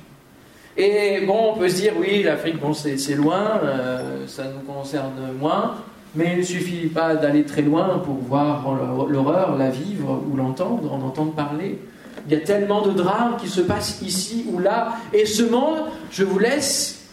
Et 0.77 1.23
bon, 1.27 1.55
on 1.55 1.59
peut 1.59 1.69
se 1.69 1.75
dire, 1.75 1.93
oui, 1.99 2.23
l'Afrique, 2.23 2.61
bon, 2.61 2.73
c'est 2.73 3.15
loin, 3.15 3.61
euh, 3.65 4.27
ça 4.27 4.45
nous 4.45 4.61
concerne 4.61 5.33
moins, 5.39 5.75
mais 6.15 6.35
il 6.35 6.39
ne 6.39 6.43
suffit 6.45 6.87
pas 6.87 7.17
d'aller 7.17 7.45
très 7.45 7.63
loin 7.63 7.99
pour 7.99 8.15
voir 8.15 8.65
l'horreur, 9.09 9.57
la 9.59 9.71
vivre 9.71 10.23
ou 10.31 10.37
l'entendre, 10.37 10.93
en 10.93 11.03
entendre 11.03 11.33
parler. 11.33 11.81
Il 12.27 12.33
y 12.33 12.37
a 12.37 12.41
tellement 12.41 12.83
de 12.83 12.93
drames 12.93 13.37
qui 13.39 13.49
se 13.49 13.61
passent 13.61 14.01
ici 14.03 14.47
ou 14.51 14.59
là, 14.59 14.97
et 15.13 15.27
ce 15.27 15.43
monde, 15.43 15.85
je 16.11 16.25
vous 16.25 16.39
laisse 16.39 17.07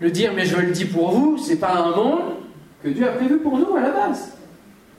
le 0.00 0.10
dire, 0.10 0.32
mais 0.34 0.46
je 0.46 0.56
le 0.56 0.72
dis 0.72 0.86
pour 0.86 1.10
vous, 1.10 1.38
c'est 1.38 1.56
pas 1.56 1.74
un 1.74 1.94
monde 1.94 2.36
que 2.82 2.88
Dieu 2.88 3.06
a 3.08 3.12
prévu 3.12 3.38
pour 3.38 3.58
nous 3.58 3.76
à 3.76 3.80
la 3.80 3.90
base. 3.90 4.32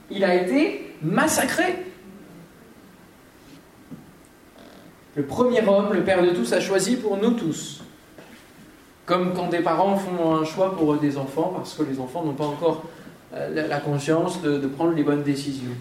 Il 0.09 0.23
a 0.23 0.35
été 0.35 0.95
massacré. 1.01 1.85
Le 5.15 5.23
premier 5.23 5.67
homme, 5.67 5.93
le 5.93 6.03
Père 6.03 6.21
de 6.21 6.29
tous, 6.29 6.53
a 6.53 6.61
choisi 6.61 6.95
pour 6.95 7.17
nous 7.17 7.31
tous. 7.31 7.83
Comme 9.05 9.33
quand 9.33 9.49
des 9.49 9.59
parents 9.59 9.97
font 9.97 10.35
un 10.35 10.45
choix 10.45 10.77
pour 10.77 10.95
des 10.95 11.17
enfants, 11.17 11.53
parce 11.55 11.73
que 11.73 11.83
les 11.83 11.99
enfants 11.99 12.23
n'ont 12.23 12.33
pas 12.33 12.45
encore 12.45 12.83
euh, 13.33 13.67
la 13.67 13.79
conscience 13.79 14.41
de, 14.41 14.59
prendre 14.67 14.93
les 14.93 15.03
bonnes 15.03 15.23
décisions. 15.23 15.71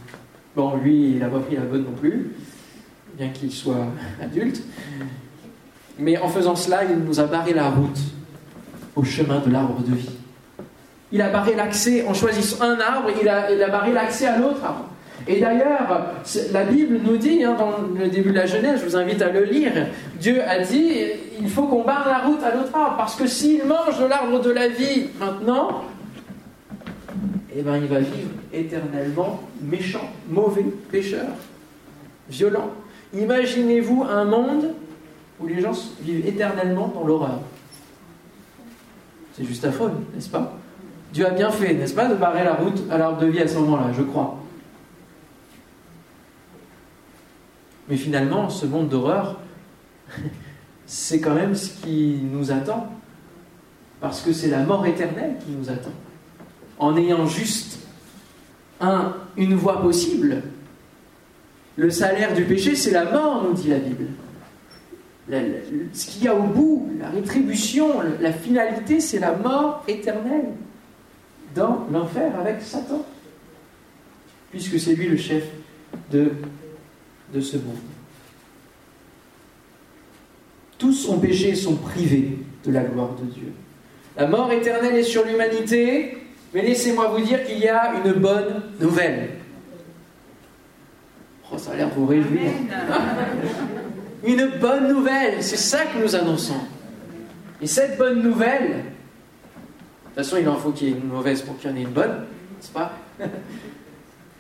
Bon, 0.57 0.77
lui, 0.77 1.11
il 1.11 1.19
n'a 1.19 1.29
pas 1.29 1.41
pris 1.41 1.57
la 1.57 1.63
bonne 1.63 1.85
non 1.85 1.93
plus, 1.93 2.33
bien 3.21 3.29
qu'il 3.29 3.53
soit 3.53 3.87
adulte. 4.23 4.63
Mais 5.99 6.17
en 6.17 6.29
faisant 6.29 6.57
cela, 6.57 6.85
il 6.85 6.97
nous 6.97 7.21
a 7.21 7.25
barré 7.25 7.53
la 7.53 7.69
route 7.69 7.99
au 8.97 9.05
chemin 9.05 9.41
de 9.41 9.51
l'arbre 9.51 9.83
de 9.83 9.95
vie. 9.95 10.17
Il 11.13 11.21
a 11.21 11.29
barré 11.29 11.55
l'accès, 11.55 12.07
en 12.09 12.15
choisissant 12.15 12.63
un 12.63 12.81
arbre, 12.81 13.11
il 13.21 13.29
a, 13.29 13.69
barré 13.69 13.93
l'accès 13.93 14.27
à 14.27 14.39
l'autre 14.39 14.65
arbre. 14.65 14.87
Et 15.29 15.39
d'ailleurs, 15.39 16.15
la 16.51 16.65
Bible 16.65 16.99
nous 17.05 17.19
dit, 17.19 17.45
hein, 17.45 17.57
dans 17.59 17.73
le 17.95 18.09
début 18.09 18.31
de 18.31 18.37
la 18.37 18.47
Genèse, 18.47 18.81
je 18.81 18.87
vous 18.87 18.97
invite 18.97 19.21
à 19.21 19.31
le 19.31 19.45
lire, 19.45 19.73
Dieu 20.19 20.41
a 20.43 20.61
dit, 20.61 20.91
il 21.39 21.51
faut 21.51 21.65
qu'on 21.65 21.85
barre 21.85 22.09
la 22.09 22.21
route 22.21 22.43
à 22.43 22.55
l'autre 22.55 22.75
arbre, 22.75 22.97
parce 22.97 23.17
que 23.17 23.27
s'il 23.27 23.67
mange 23.67 24.01
de 24.01 24.07
l'arbre 24.07 24.41
de 24.41 24.51
la 24.51 24.69
vie 24.69 25.09
maintenant, 25.19 25.85
eh 27.55 27.61
ben, 27.61 27.77
il 27.77 27.87
va 27.87 27.99
vivre 27.99 28.31
éternellement 28.51 29.43
méchant, 29.61 30.09
mauvais, 30.31 30.65
pécheur, 30.91 31.29
violent. 32.31 32.71
Imaginez-vous 33.15 34.05
un 34.05 34.25
monde 34.25 34.75
où 35.41 35.47
les 35.47 35.61
gens 35.61 35.73
vivent 36.01 36.27
éternellement 36.27 36.89
dans 36.89 37.05
l'horreur. 37.05 37.41
C'est 39.33 39.45
juste 39.45 39.65
affreux, 39.65 39.93
n'est-ce 40.15 40.29
pas? 40.29 40.57
Dieu 41.13 41.27
a 41.27 41.31
bien 41.31 41.51
fait, 41.51 41.75
n'est-ce 41.75 41.95
pas, 41.95 42.07
de 42.07 42.15
barrer 42.15 42.45
la 42.45 42.55
route 42.55 42.83
à 42.91 42.99
l'arbre 42.99 43.19
de 43.19 43.27
vie 43.27 43.41
à 43.41 43.49
ce 43.49 43.57
moment-là, 43.59 43.91
je 43.97 44.03
crois. 44.03 44.37
Mais 47.89 47.97
finalement, 47.97 48.49
ce 48.49 48.67
monde 48.67 48.89
d'horreur, 48.89 49.41
c'est 50.87 51.21
quand 51.21 51.35
même 51.35 51.55
ce 51.55 51.83
qui 51.83 52.21
nous 52.23 52.53
attend. 52.53 52.89
Parce 54.01 54.23
que 54.23 54.33
c'est 54.33 54.49
la 54.49 54.63
mort 54.63 54.87
éternelle 54.87 55.37
qui 55.45 55.51
nous 55.51 55.69
attend. 55.69 55.93
En 56.79 56.97
ayant 56.97 57.27
juste 57.27 57.81
un, 58.81 59.15
une 59.37 59.55
voie 59.55 59.83
possible. 59.83 60.43
Le 61.81 61.89
salaire 61.89 62.35
du 62.35 62.45
péché, 62.45 62.75
c'est 62.77 62.91
la 62.91 63.11
mort, 63.11 63.43
nous 63.43 63.55
dit 63.55 63.71
la 63.71 63.79
Bible. 63.79 64.05
ce 65.95 66.07
qu'il 66.07 66.25
y 66.25 66.29
a 66.29 66.35
au 66.35 66.43
bout, 66.43 66.91
la 67.01 67.09
rétribution, 67.09 68.03
la 68.21 68.35
finalité, 68.35 69.01
c'est 69.01 69.19
la 69.19 69.33
mort 69.33 69.83
éternelle 69.89 70.51
dans 71.55 71.87
l'enfer 71.91 72.39
avec 72.39 72.61
Satan. 72.61 73.03
Puisque 74.51 74.79
c'est 74.79 74.93
lui 74.93 75.09
le 75.09 75.17
chef 75.17 75.45
de 76.11 76.31
ce 77.41 77.57
monde. 77.57 77.77
Tous 80.77 81.09
ont 81.09 81.19
péché 81.19 81.55
sont 81.55 81.77
privés 81.77 82.37
de 82.67 82.73
la 82.73 82.83
gloire 82.83 83.15
de 83.15 83.25
Dieu. 83.25 83.53
La 84.19 84.27
mort 84.27 84.53
éternelle 84.53 84.97
est 84.97 85.03
sur 85.03 85.25
l'humanité, 85.25 86.19
mais 86.53 86.61
laissez-moi 86.61 87.09
vous 87.09 87.25
dire 87.25 87.43
qu'il 87.47 87.59
y 87.59 87.69
a 87.69 87.95
une 88.05 88.13
bonne 88.13 88.65
nouvelle. 88.79 89.40
Oh, 91.53 91.59
ça 91.59 91.73
a 91.73 91.77
l'air 91.77 91.89
de 91.89 91.95
vous 91.95 92.07
réjouir. 92.07 92.51
une 94.25 94.51
bonne 94.61 94.89
nouvelle, 94.89 95.43
c'est 95.43 95.57
ça 95.57 95.81
que 95.87 96.03
nous 96.03 96.15
annonçons. 96.15 96.61
Et 97.61 97.67
cette 97.67 97.99
bonne 97.99 98.23
nouvelle, 98.23 98.69
de 98.69 98.75
toute 100.07 100.15
façon, 100.15 100.37
il 100.41 100.49
en 100.49 100.57
faut 100.57 100.71
qu'il 100.71 100.89
y 100.89 100.91
ait 100.93 100.95
une 100.95 101.09
mauvaise 101.09 101.43
pour 101.43 101.59
qu'il 101.59 101.71
y 101.71 101.73
en 101.73 101.77
ait 101.77 101.83
une 101.83 101.91
bonne, 101.91 102.11
n'est-ce 102.57 102.71
pas? 102.71 102.93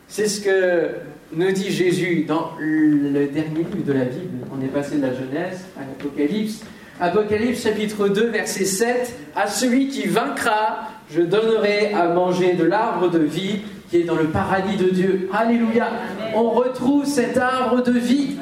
C'est 0.09 0.27
ce 0.27 0.41
que 0.41 0.91
nous 1.33 1.53
dit 1.53 1.71
Jésus 1.71 2.25
dans 2.27 2.53
le 2.59 3.27
dernier 3.27 3.59
livre 3.59 3.85
de 3.87 3.93
la 3.93 4.05
Bible. 4.05 4.45
On 4.53 4.61
est 4.61 4.69
passé 4.69 4.97
de 4.97 5.03
la 5.03 5.15
Genèse 5.15 5.65
à 5.77 5.83
l'Apocalypse. 5.83 6.63
Apocalypse 7.01 7.63
chapitre 7.63 8.09
2 8.09 8.27
verset 8.27 8.65
7. 8.65 9.15
À 9.37 9.47
celui 9.47 9.89
qui 9.89 10.09
vaincra, 10.09 10.89
je 11.11 11.23
donnerai 11.23 11.93
à 11.95 12.09
manger 12.09 12.55
de 12.55 12.65
l'arbre 12.65 13.09
de 13.09 13.21
vie 13.21 13.61
qui 13.91 13.99
est 13.99 14.05
dans 14.05 14.17
le 14.17 14.29
paradis 14.29 14.77
de 14.77 14.89
Dieu. 14.89 15.29
Alléluia. 15.33 15.89
On 16.35 16.51
retrouve 16.51 17.05
cet 17.05 17.37
arbre 17.37 17.83
de 17.83 17.93
vie. 17.93 18.37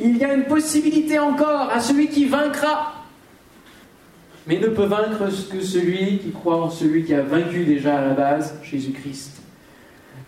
Il 0.00 0.16
y 0.16 0.24
a 0.24 0.32
une 0.32 0.44
possibilité 0.44 1.18
encore 1.18 1.70
à 1.70 1.80
celui 1.80 2.08
qui 2.08 2.24
vaincra. 2.24 2.94
Mais 4.46 4.58
ne 4.58 4.68
peut 4.68 4.86
vaincre 4.86 5.26
que 5.52 5.60
celui 5.60 6.18
qui 6.18 6.30
croit 6.32 6.62
en 6.62 6.70
celui 6.70 7.04
qui 7.04 7.14
a 7.14 7.20
vaincu 7.20 7.64
déjà 7.64 7.98
à 7.98 8.06
la 8.06 8.14
base, 8.14 8.58
Jésus-Christ 8.62 9.38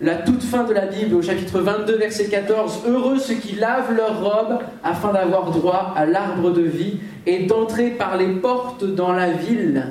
la 0.00 0.14
toute 0.14 0.42
fin 0.42 0.64
de 0.64 0.72
la 0.72 0.86
Bible, 0.86 1.14
au 1.14 1.22
chapitre 1.22 1.60
22, 1.60 1.96
verset 1.96 2.28
14, 2.28 2.84
Heureux 2.86 3.18
ceux 3.18 3.34
qui 3.34 3.56
lavent 3.56 3.94
leurs 3.94 4.22
robes 4.22 4.60
afin 4.82 5.12
d'avoir 5.12 5.50
droit 5.50 5.92
à 5.94 6.06
l'arbre 6.06 6.50
de 6.50 6.62
vie 6.62 7.00
et 7.26 7.44
d'entrer 7.44 7.90
par 7.90 8.16
les 8.16 8.28
portes 8.28 8.84
dans 8.84 9.12
la 9.12 9.30
ville. 9.30 9.88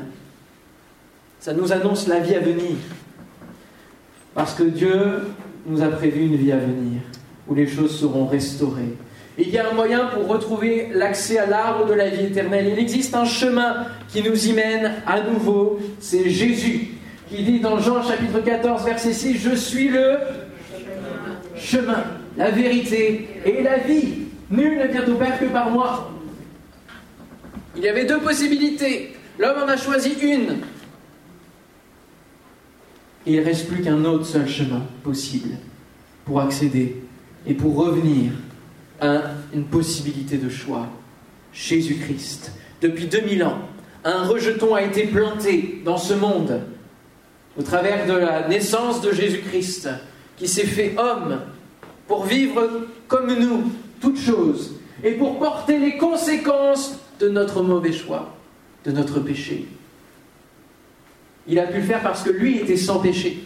Ça 1.39 1.53
nous 1.53 1.71
annonce 1.71 2.07
la 2.07 2.19
vie 2.19 2.35
à 2.35 2.39
venir. 2.39 2.75
Parce 4.39 4.53
que 4.53 4.63
Dieu 4.63 4.93
nous 5.65 5.81
a 5.83 5.89
prévu 5.89 6.21
une 6.21 6.37
vie 6.37 6.53
à 6.53 6.57
venir, 6.57 7.01
où 7.45 7.53
les 7.53 7.67
choses 7.67 7.99
seront 7.99 8.25
restaurées. 8.25 8.95
Il 9.37 9.49
y 9.49 9.57
a 9.57 9.69
un 9.69 9.73
moyen 9.73 10.05
pour 10.13 10.29
retrouver 10.29 10.91
l'accès 10.93 11.37
à 11.37 11.45
l'arbre 11.45 11.85
de 11.87 11.93
la 11.93 12.07
vie 12.07 12.27
éternelle. 12.27 12.69
Il 12.71 12.79
existe 12.79 13.13
un 13.17 13.25
chemin 13.25 13.87
qui 14.07 14.23
nous 14.23 14.47
y 14.47 14.53
mène 14.53 14.93
à 15.05 15.19
nouveau. 15.19 15.81
C'est 15.99 16.29
Jésus 16.29 16.91
qui 17.29 17.43
dit 17.43 17.59
dans 17.59 17.79
Jean 17.79 18.01
chapitre 18.01 18.39
14, 18.39 18.85
verset 18.85 19.11
6, 19.11 19.39
Je 19.39 19.55
suis 19.55 19.89
le 19.89 20.19
chemin, 21.57 22.05
la 22.37 22.49
vérité 22.49 23.27
et 23.45 23.61
la 23.61 23.79
vie. 23.79 24.19
Nul 24.49 24.77
ne 24.77 24.87
vient 24.87 25.05
au 25.05 25.15
Père 25.15 25.37
que 25.37 25.47
par 25.47 25.69
moi. 25.69 26.13
Il 27.75 27.83
y 27.83 27.89
avait 27.89 28.05
deux 28.05 28.19
possibilités. 28.19 29.15
L'homme 29.37 29.63
en 29.65 29.67
a 29.67 29.75
choisi 29.75 30.13
une. 30.21 30.59
Il 33.29 33.35
ne 33.35 33.45
reste 33.45 33.67
plus 33.67 33.83
qu'un 33.83 34.05
autre 34.05 34.25
seul 34.25 34.49
chemin 34.49 34.81
possible 35.03 35.51
pour 36.25 36.41
accéder 36.41 36.95
et 37.45 37.53
pour 37.53 37.75
revenir 37.75 38.31
à 38.99 39.21
une 39.53 39.65
possibilité 39.65 40.37
de 40.37 40.49
choix. 40.49 40.87
Jésus-Christ. 41.53 42.51
Depuis 42.81 43.05
2000 43.05 43.43
ans, 43.43 43.59
un 44.03 44.23
rejeton 44.23 44.73
a 44.73 44.81
été 44.81 45.05
planté 45.05 45.79
dans 45.85 45.99
ce 45.99 46.15
monde 46.15 46.61
au 47.55 47.61
travers 47.61 48.07
de 48.07 48.13
la 48.13 48.47
naissance 48.47 48.99
de 49.01 49.11
Jésus-Christ, 49.11 49.89
qui 50.35 50.47
s'est 50.47 50.65
fait 50.65 50.95
homme 50.97 51.41
pour 52.07 52.25
vivre 52.25 52.67
comme 53.07 53.31
nous, 53.31 53.71
toutes 54.01 54.19
choses, 54.19 54.73
et 55.03 55.11
pour 55.11 55.37
porter 55.37 55.77
les 55.77 55.97
conséquences 55.97 56.97
de 57.19 57.29
notre 57.29 57.61
mauvais 57.61 57.93
choix, 57.93 58.35
de 58.85 58.91
notre 58.91 59.19
péché. 59.19 59.67
Il 61.47 61.59
a 61.59 61.67
pu 61.67 61.77
le 61.77 61.83
faire 61.83 62.01
parce 62.01 62.23
que 62.23 62.29
lui 62.29 62.57
était 62.57 62.77
sans 62.77 62.99
péché. 62.99 63.43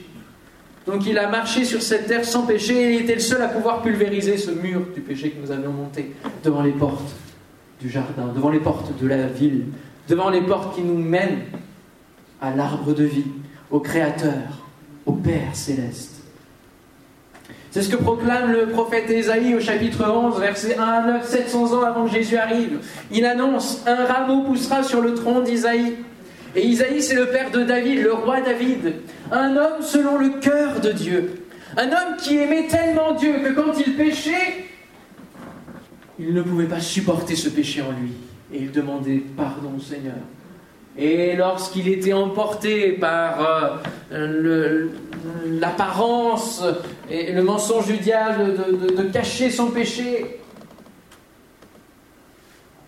Donc 0.86 1.06
il 1.06 1.18
a 1.18 1.30
marché 1.30 1.64
sur 1.64 1.82
cette 1.82 2.08
terre 2.08 2.26
sans 2.26 2.46
péché 2.46 2.76
et 2.76 2.96
il 2.96 3.02
était 3.02 3.16
le 3.16 3.22
seul 3.22 3.42
à 3.42 3.48
pouvoir 3.48 3.82
pulvériser 3.82 4.38
ce 4.38 4.52
mur 4.52 4.82
du 4.94 5.02
péché 5.02 5.30
que 5.30 5.42
nous 5.42 5.52
avions 5.52 5.72
monté 5.72 6.14
devant 6.44 6.62
les 6.62 6.72
portes 6.72 7.14
du 7.80 7.90
jardin, 7.90 8.28
devant 8.36 8.50
les 8.50 8.60
portes 8.60 8.98
de 9.02 9.08
la 9.08 9.28
ville, 9.28 9.66
devant 10.10 10.30
les 10.30 10.42
portes 10.42 10.76
qui 10.76 10.82
nous 10.82 10.98
mènent 10.98 11.44
à 12.42 12.54
l'arbre 12.54 12.94
de 12.94 13.06
vie, 13.06 13.26
au 13.72 13.80
Créateur, 13.80 14.68
au 15.06 15.14
Père 15.14 15.56
céleste. 15.56 16.24
C'est 17.72 17.82
ce 17.82 17.90
que 17.90 17.96
proclame 17.96 18.52
le 18.52 18.68
prophète 18.68 19.10
Ésaïe 19.10 19.56
au 19.56 19.60
chapitre 19.60 20.08
11, 20.08 20.40
versets 20.40 20.78
1 20.78 20.84
à 20.84 21.08
9, 21.14 21.28
700 21.28 21.74
ans 21.74 21.82
avant 21.82 22.06
que 22.06 22.12
Jésus 22.12 22.38
arrive. 22.38 22.80
Il 23.12 23.26
annonce 23.26 23.82
Un 23.88 24.06
rameau 24.06 24.44
poussera 24.44 24.84
sur 24.84 25.02
le 25.02 25.16
tronc 25.16 25.42
d'Isaïe. 25.42 25.96
Et 26.56 26.68
Isaïe, 26.68 27.02
c'est 27.02 27.16
le 27.16 27.28
père 27.28 27.52
de 27.52 27.64
David, 27.64 28.04
le 28.04 28.14
roi 28.14 28.42
David. 28.42 28.96
Un 29.32 29.56
homme 29.56 29.82
selon 29.82 30.18
le 30.18 30.40
cœur 30.40 30.80
de 30.80 30.92
Dieu. 30.92 31.46
Un 31.78 31.88
homme 31.88 32.18
qui 32.20 32.38
aimait 32.38 32.68
tellement 32.68 33.14
Dieu 33.14 33.34
que 33.44 33.54
quand 33.54 33.74
il 33.80 33.96
péchait, 33.96 34.66
il 36.20 36.34
ne 36.34 36.42
pouvait 36.44 36.68
pas 36.68 36.80
supporter 36.80 37.36
ce 37.36 37.50
péché 37.50 37.82
en 37.82 37.92
lui. 37.92 38.12
Et 38.54 38.60
il 38.60 38.72
demandait 38.72 39.24
pardon 39.36 39.74
au 39.78 39.82
Seigneur. 39.82 40.14
Et 40.96 41.36
lorsqu'il 41.36 41.88
était 41.88 42.14
emporté 42.14 42.92
par 42.92 43.82
euh, 44.12 44.90
l'apparence 45.60 46.64
et 47.10 47.32
le 47.32 47.42
mensonge 47.42 47.88
du 47.88 47.98
de, 47.98 49.02
cacher 49.12 49.50
son 49.50 49.72
péché, 49.72 50.40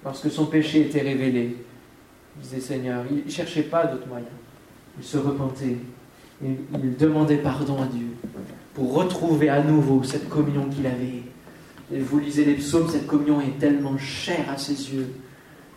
lorsque 0.03 0.29
son 0.29 0.45
péché 0.45 0.81
était 0.81 1.01
révélé, 1.01 1.55
disait 2.41 2.59
Seigneur, 2.59 3.03
il 3.09 3.25
ne 3.25 3.29
cherchait 3.29 3.63
pas 3.63 3.85
d'autres 3.85 4.07
moyens. 4.07 4.29
Il 4.97 5.05
se 5.05 5.17
repentait. 5.17 5.77
Il, 6.43 6.97
demandait 6.97 7.37
pardon 7.37 7.81
à 7.81 7.85
Dieu 7.85 8.07
pour 8.73 8.93
retrouver 8.93 9.49
à 9.49 9.63
nouveau 9.63 10.03
cette 10.03 10.27
communion 10.27 10.67
qu'il 10.69 10.85
avait. 10.85 11.23
Et 11.93 11.99
vous 11.99 12.19
lisez 12.19 12.43
les 12.43 12.55
psaumes, 12.55 12.89
cette 12.89 13.07
communion 13.07 13.39
est 13.39 13.57
tellement 13.57 13.97
chère 13.97 14.49
à 14.53 14.57
ses 14.57 14.73
yeux. 14.93 15.07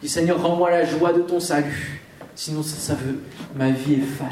Il 0.00 0.06
dit 0.06 0.08
Seigneur, 0.08 0.42
rends-moi 0.42 0.70
la 0.70 0.84
joie 0.84 1.12
de 1.12 1.20
ton 1.20 1.38
salut. 1.38 2.02
Sinon, 2.34 2.62
ça, 2.62 2.94
veut. 2.94 3.20
Ma 3.56 3.70
vie 3.70 3.94
est 3.94 4.00
fade. 4.00 4.28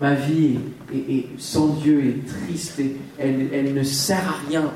Ma 0.00 0.14
vie 0.14 0.58
est, 0.92 1.26
sans 1.38 1.68
Dieu 1.68 2.04
est 2.06 2.26
triste 2.26 2.80
elle 3.18 3.74
ne 3.74 3.82
sert 3.82 4.28
à 4.28 4.48
rien. 4.48 4.72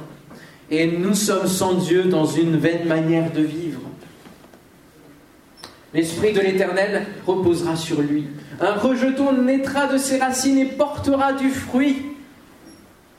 Et 0.71 0.87
nous 0.87 1.15
sommes 1.15 1.47
sans 1.47 1.75
Dieu 1.75 2.05
dans 2.05 2.25
une 2.25 2.57
vaine 2.57 2.89
manière 2.89 3.31
de 3.31 3.43
vivre. 3.43 3.72
L'Esprit 5.95 6.33
de 6.33 6.41
l'Éternel 6.41 7.07
reposera 7.27 7.77
sur 7.77 8.01
lui. 8.01 8.27
Un 8.61 8.73
rejeton 8.73 9.33
naîtra 9.33 9.87
de 9.87 9.99
ses 9.99 10.19
racines 10.19 10.59
et 10.59 10.65
portera 10.65 11.35
du 11.35 11.51
fruit. 11.51 12.03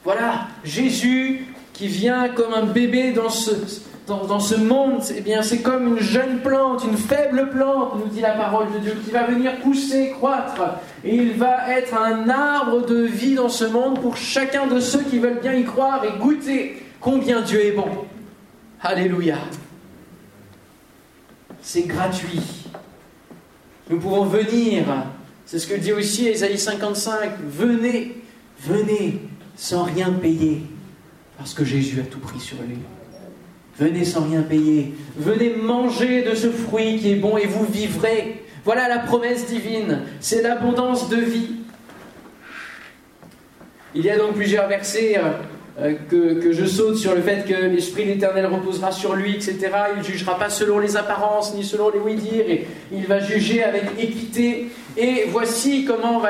Voilà, 0.04 0.48
Jésus 0.64 1.46
qui 1.74 1.88
vient 1.88 2.30
comme 2.30 2.54
un 2.54 2.66
bébé 2.66 3.12
dans 3.14 3.30
ce, 3.30 4.56
monde, 4.56 5.02
eh 5.16 5.22
bien, 5.22 5.42
c'est 5.42 5.62
comme 5.62 5.98
une 5.98 6.00
jeune 6.00 6.40
plante, 6.40 6.84
une 6.84 6.98
faible 6.98 7.50
plante, 7.50 7.96
nous 8.00 8.08
dit 8.08 8.22
la 8.22 8.34
parole 8.34 8.72
de 8.74 8.80
Dieu, 8.80 8.98
qui 9.04 9.12
va 9.12 9.24
venir 9.24 9.60
pousser, 9.60 10.12
croître. 10.12 10.62
Et 11.04 11.16
il 11.16 11.34
va 11.34 11.70
être 11.72 11.96
un 11.96 12.30
arbre 12.30 12.86
de 12.86 13.04
vie 13.04 13.36
dans 13.36 13.50
ce 13.50 13.66
monde 13.66 14.00
pour 14.02 14.18
chacun 14.18 14.68
de 14.68 14.80
ceux 14.80 15.02
qui 15.02 15.20
veulent 15.20 15.40
bien 15.42 15.54
y 15.54 15.64
croire 15.64 16.04
et 16.06 16.20
goûter 16.20 16.84
combien 17.00 17.42
Dieu 17.42 17.66
est 17.66 17.72
bon. 17.72 17.90
Alléluia. 18.82 19.38
C'est 21.62 21.84
gratuit. 21.84 22.62
Nous 23.89 24.00
pouvons 24.00 24.26
venir. 24.26 24.86
C'est 25.46 25.60
ce 25.60 25.67
que 25.67 25.76
dit 25.76 25.91
aussi 25.91 26.28
Ésaïe 26.28 26.58
55. 26.58 27.32
Venez, 27.46 28.15
venez 28.62 29.19
sans 29.56 29.84
rien 29.84 30.12
payer. 30.12 30.62
Parce 31.38 31.54
que 31.54 31.65
Jésus 31.65 32.00
a 32.00 32.04
tout 32.04 32.19
pris 32.19 32.39
sur 32.39 32.58
lui. 32.67 32.78
Venez 33.78 34.06
sans 34.06 34.26
rien 34.26 34.41
payer. 34.41 34.93
Venez 35.17 35.56
manger 35.56 36.22
de 36.24 36.36
ce 36.36 36.50
fruit 36.50 37.00
qui 37.00 37.12
est 37.12 37.15
bon 37.15 37.38
et 37.38 37.48
vous 37.48 37.65
vivrez. 37.65 38.43
Voilà 38.63 38.88
la 38.88 39.00
promesse 39.00 39.48
divine. 39.48 40.02
C'est 40.19 40.41
l'abondance 40.41 41.10
de 41.10 41.17
vie. 41.17 41.56
Il 43.96 44.06
y 44.06 44.10
a 44.10 44.17
donc 44.17 44.36
plusieurs 44.36 44.67
versets 44.67 45.19
que, 45.78 46.34
que, 46.36 46.52
je 46.52 46.66
saute 46.66 46.98
sur 46.98 47.16
le 47.16 47.22
fait 47.22 47.46
que 47.48 47.66
l'Esprit 47.66 48.06
l'Éternel 48.06 48.46
reposera 48.46 48.92
sur 48.92 49.16
lui, 49.16 49.34
etc. 49.34 49.58
Il 49.94 50.00
ne 50.00 50.04
jugera 50.04 50.38
pas 50.38 50.50
selon 50.50 50.78
les 50.78 50.98
apparences 50.98 51.56
ni 51.56 51.64
selon 51.64 51.90
les 51.90 52.00
oui-dire, 52.00 52.46
et 52.48 52.68
il 52.92 53.08
va 53.08 53.20
juger 53.20 53.64
avec 53.64 53.84
équité. 53.98 54.70
Et 54.98 55.26
voici 55.30 55.86
comment 55.86 56.22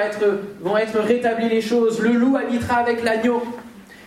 vont 0.61 0.77
être 0.77 0.99
rétablies 0.99 1.49
les 1.49 1.61
choses. 1.61 1.99
Le 1.99 2.13
loup 2.13 2.37
habitera 2.37 2.75
avec 2.75 3.03
l'agneau. 3.03 3.43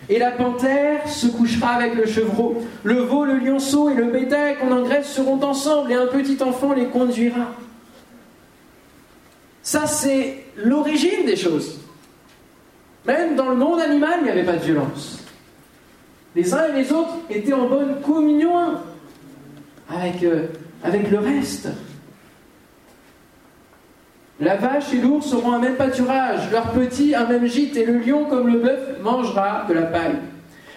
Et 0.09 0.19
la 0.19 0.31
panthère 0.31 1.07
se 1.07 1.27
couchera 1.27 1.71
avec 1.71 1.95
le 1.95 2.05
chevreau. 2.05 2.63
Le 2.83 2.95
veau, 3.01 3.25
le 3.25 3.37
lionceau 3.37 3.89
et 3.89 3.93
le 3.93 4.05
bétail 4.05 4.55
qu'on 4.57 4.71
engraisse 4.71 5.07
seront 5.07 5.41
ensemble 5.43 5.91
et 5.91 5.95
un 5.95 6.07
petit 6.07 6.41
enfant 6.41 6.73
les 6.73 6.85
conduira. 6.85 7.51
Ça, 9.61 9.85
c'est 9.85 10.45
l'origine 10.55 11.25
des 11.25 11.35
choses. 11.35 11.81
Même 13.05 13.35
dans 13.35 13.49
le 13.49 13.55
monde 13.55 13.81
animal, 13.81 14.15
il 14.19 14.23
n'y 14.23 14.29
avait 14.29 14.45
pas 14.45 14.55
de 14.55 14.63
violence. 14.63 15.26
Les 16.35 16.53
uns 16.53 16.67
et 16.67 16.81
les 16.81 16.91
autres 16.91 17.15
étaient 17.29 17.53
en 17.53 17.67
bonne 17.67 18.01
communion 18.01 18.75
avec, 19.89 20.23
euh, 20.23 20.47
avec 20.83 21.09
le 21.09 21.19
reste. 21.19 21.69
La 24.39 24.55
vache 24.55 24.93
et 24.93 25.01
l'ours 25.01 25.33
auront 25.33 25.53
un 25.53 25.59
même 25.59 25.75
pâturage, 25.75 26.51
leur 26.51 26.71
petit 26.71 27.15
un 27.15 27.25
même 27.25 27.47
gîte, 27.47 27.75
et 27.75 27.85
le 27.85 27.97
lion, 27.99 28.25
comme 28.25 28.47
le 28.47 28.59
bœuf, 28.59 29.01
mangera 29.01 29.65
de 29.67 29.73
la 29.73 29.83
paille. 29.83 30.17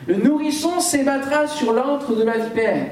Le 0.06 0.16
nourrisson 0.16 0.80
s'ébattra 0.80 1.46
sur 1.46 1.74
l'antre 1.74 2.14
de 2.14 2.22
la 2.22 2.38
vipère. 2.38 2.86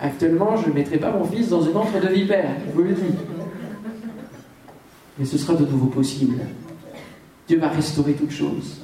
Actuellement, 0.00 0.56
je 0.56 0.68
ne 0.68 0.74
mettrai 0.74 0.98
pas 0.98 1.12
mon 1.12 1.24
fils 1.24 1.50
dans 1.50 1.62
une 1.62 1.76
antre 1.76 2.00
de 2.00 2.08
vipère, 2.08 2.50
je 2.66 2.72
vous 2.72 2.82
le 2.82 2.94
dis. 2.94 3.14
Mais 5.18 5.24
ce 5.24 5.38
sera 5.38 5.54
de 5.54 5.64
nouveau 5.64 5.86
possible. 5.86 6.38
Dieu 7.46 7.60
va 7.60 7.68
restaurer 7.68 8.14
toutes 8.14 8.32
choses. 8.32 8.80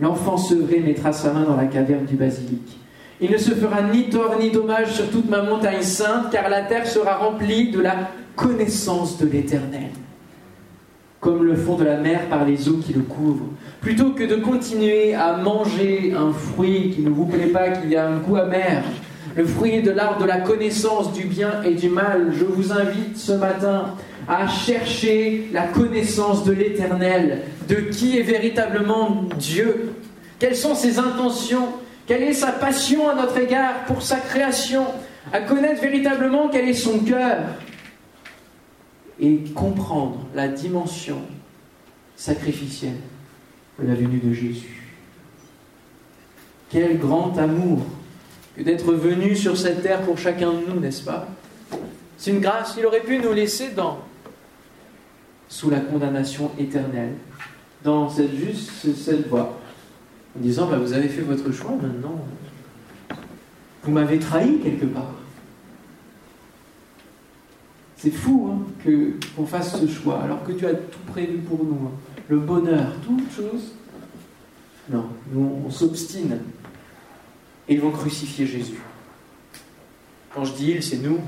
L'enfant 0.00 0.36
sevré 0.36 0.80
mettra 0.80 1.12
sa 1.12 1.32
main 1.32 1.44
dans 1.44 1.56
la 1.56 1.66
caverne 1.66 2.04
du 2.04 2.14
basilic. 2.14 2.78
Il 3.20 3.32
ne 3.32 3.36
se 3.36 3.50
fera 3.50 3.82
ni 3.82 4.08
tort 4.08 4.36
ni 4.38 4.50
dommage 4.50 4.92
sur 4.92 5.10
toute 5.10 5.28
ma 5.28 5.42
montagne 5.42 5.82
sainte, 5.82 6.30
car 6.30 6.48
la 6.48 6.62
terre 6.62 6.86
sera 6.86 7.16
remplie 7.16 7.70
de 7.72 7.80
la 7.80 7.96
connaissance 8.36 9.18
de 9.18 9.26
l'Éternel, 9.26 9.90
comme 11.18 11.42
le 11.42 11.56
fond 11.56 11.74
de 11.74 11.84
la 11.84 11.96
mer 11.96 12.28
par 12.30 12.44
les 12.44 12.68
eaux 12.68 12.76
qui 12.76 12.92
le 12.92 13.00
couvrent. 13.00 13.48
Plutôt 13.80 14.10
que 14.10 14.22
de 14.22 14.36
continuer 14.36 15.14
à 15.14 15.36
manger 15.36 16.14
un 16.16 16.32
fruit 16.32 16.92
qui 16.94 17.02
ne 17.02 17.10
vous 17.10 17.26
plaît 17.26 17.48
pas, 17.48 17.70
qui 17.70 17.96
a 17.96 18.06
un 18.06 18.18
goût 18.18 18.36
amer, 18.36 18.84
le 19.38 19.46
fruit 19.46 19.82
de 19.82 19.92
l'arbre 19.92 20.20
de 20.20 20.26
la 20.26 20.40
connaissance 20.40 21.12
du 21.12 21.22
bien 21.22 21.62
et 21.62 21.74
du 21.74 21.88
mal, 21.88 22.32
je 22.36 22.44
vous 22.44 22.72
invite 22.72 23.16
ce 23.16 23.30
matin 23.30 23.94
à 24.26 24.48
chercher 24.48 25.48
la 25.52 25.68
connaissance 25.68 26.42
de 26.42 26.50
l'Éternel, 26.50 27.42
de 27.68 27.76
qui 27.76 28.18
est 28.18 28.22
véritablement 28.22 29.26
Dieu, 29.38 29.92
quelles 30.40 30.56
sont 30.56 30.74
ses 30.74 30.98
intentions, 30.98 31.68
quelle 32.08 32.24
est 32.24 32.32
sa 32.32 32.50
passion 32.50 33.08
à 33.08 33.14
notre 33.14 33.38
égard 33.38 33.84
pour 33.86 34.02
sa 34.02 34.16
création? 34.16 34.86
À 35.32 35.40
connaître 35.40 35.82
véritablement 35.82 36.48
quel 36.48 36.68
est 36.68 36.74
son 36.74 36.98
cœur. 36.98 37.38
Et 39.20 39.44
comprendre 39.54 40.18
la 40.34 40.48
dimension 40.48 41.22
sacrificielle 42.16 42.98
de 43.78 43.86
la 43.86 43.94
venue 43.94 44.18
de 44.18 44.32
Jésus. 44.32 44.96
Quel 46.70 46.98
grand 46.98 47.38
amour 47.38 47.86
d'être 48.62 48.92
venu 48.92 49.36
sur 49.36 49.56
cette 49.56 49.82
terre 49.82 50.02
pour 50.02 50.18
chacun 50.18 50.52
de 50.52 50.60
nous, 50.68 50.80
n'est-ce 50.80 51.02
pas? 51.02 51.28
C'est 52.16 52.30
une 52.30 52.40
grâce. 52.40 52.74
Il 52.78 52.86
aurait 52.86 53.02
pu 53.02 53.18
nous 53.18 53.32
laisser 53.32 53.70
dans 53.70 54.00
sous 55.48 55.70
la 55.70 55.80
condamnation 55.80 56.50
éternelle, 56.58 57.14
dans 57.82 58.10
cette 58.10 58.34
juste 58.34 58.70
cette 58.94 59.28
voie 59.28 59.58
en 60.36 60.42
disant 60.42 60.66
bah, 60.66 60.78
Vous 60.78 60.92
avez 60.92 61.08
fait 61.08 61.22
votre 61.22 61.50
choix, 61.52 61.72
maintenant, 61.80 62.24
vous 63.82 63.90
m'avez 63.90 64.18
trahi 64.18 64.58
quelque 64.58 64.86
part. 64.86 65.14
C'est 67.96 68.10
fou 68.10 68.50
hein, 68.52 68.90
qu'on 69.36 69.46
fasse 69.46 69.80
ce 69.80 69.88
choix, 69.88 70.22
alors 70.22 70.44
que 70.44 70.52
tu 70.52 70.66
as 70.66 70.74
tout 70.74 70.98
prévu 71.06 71.38
pour 71.38 71.64
nous. 71.64 71.86
Hein. 71.86 71.92
Le 72.28 72.38
bonheur, 72.38 72.92
toute 73.04 73.32
chose. 73.34 73.72
Non, 74.90 75.06
nous, 75.32 75.62
on 75.66 75.70
s'obstine. 75.70 76.38
Ils 77.68 77.80
vont 77.80 77.90
crucifier 77.90 78.46
Jésus. 78.46 78.80
Quand 80.34 80.44
je 80.44 80.54
dis 80.54 80.70
ils, 80.70 80.82
c'est 80.82 80.98
nous. 80.98 81.18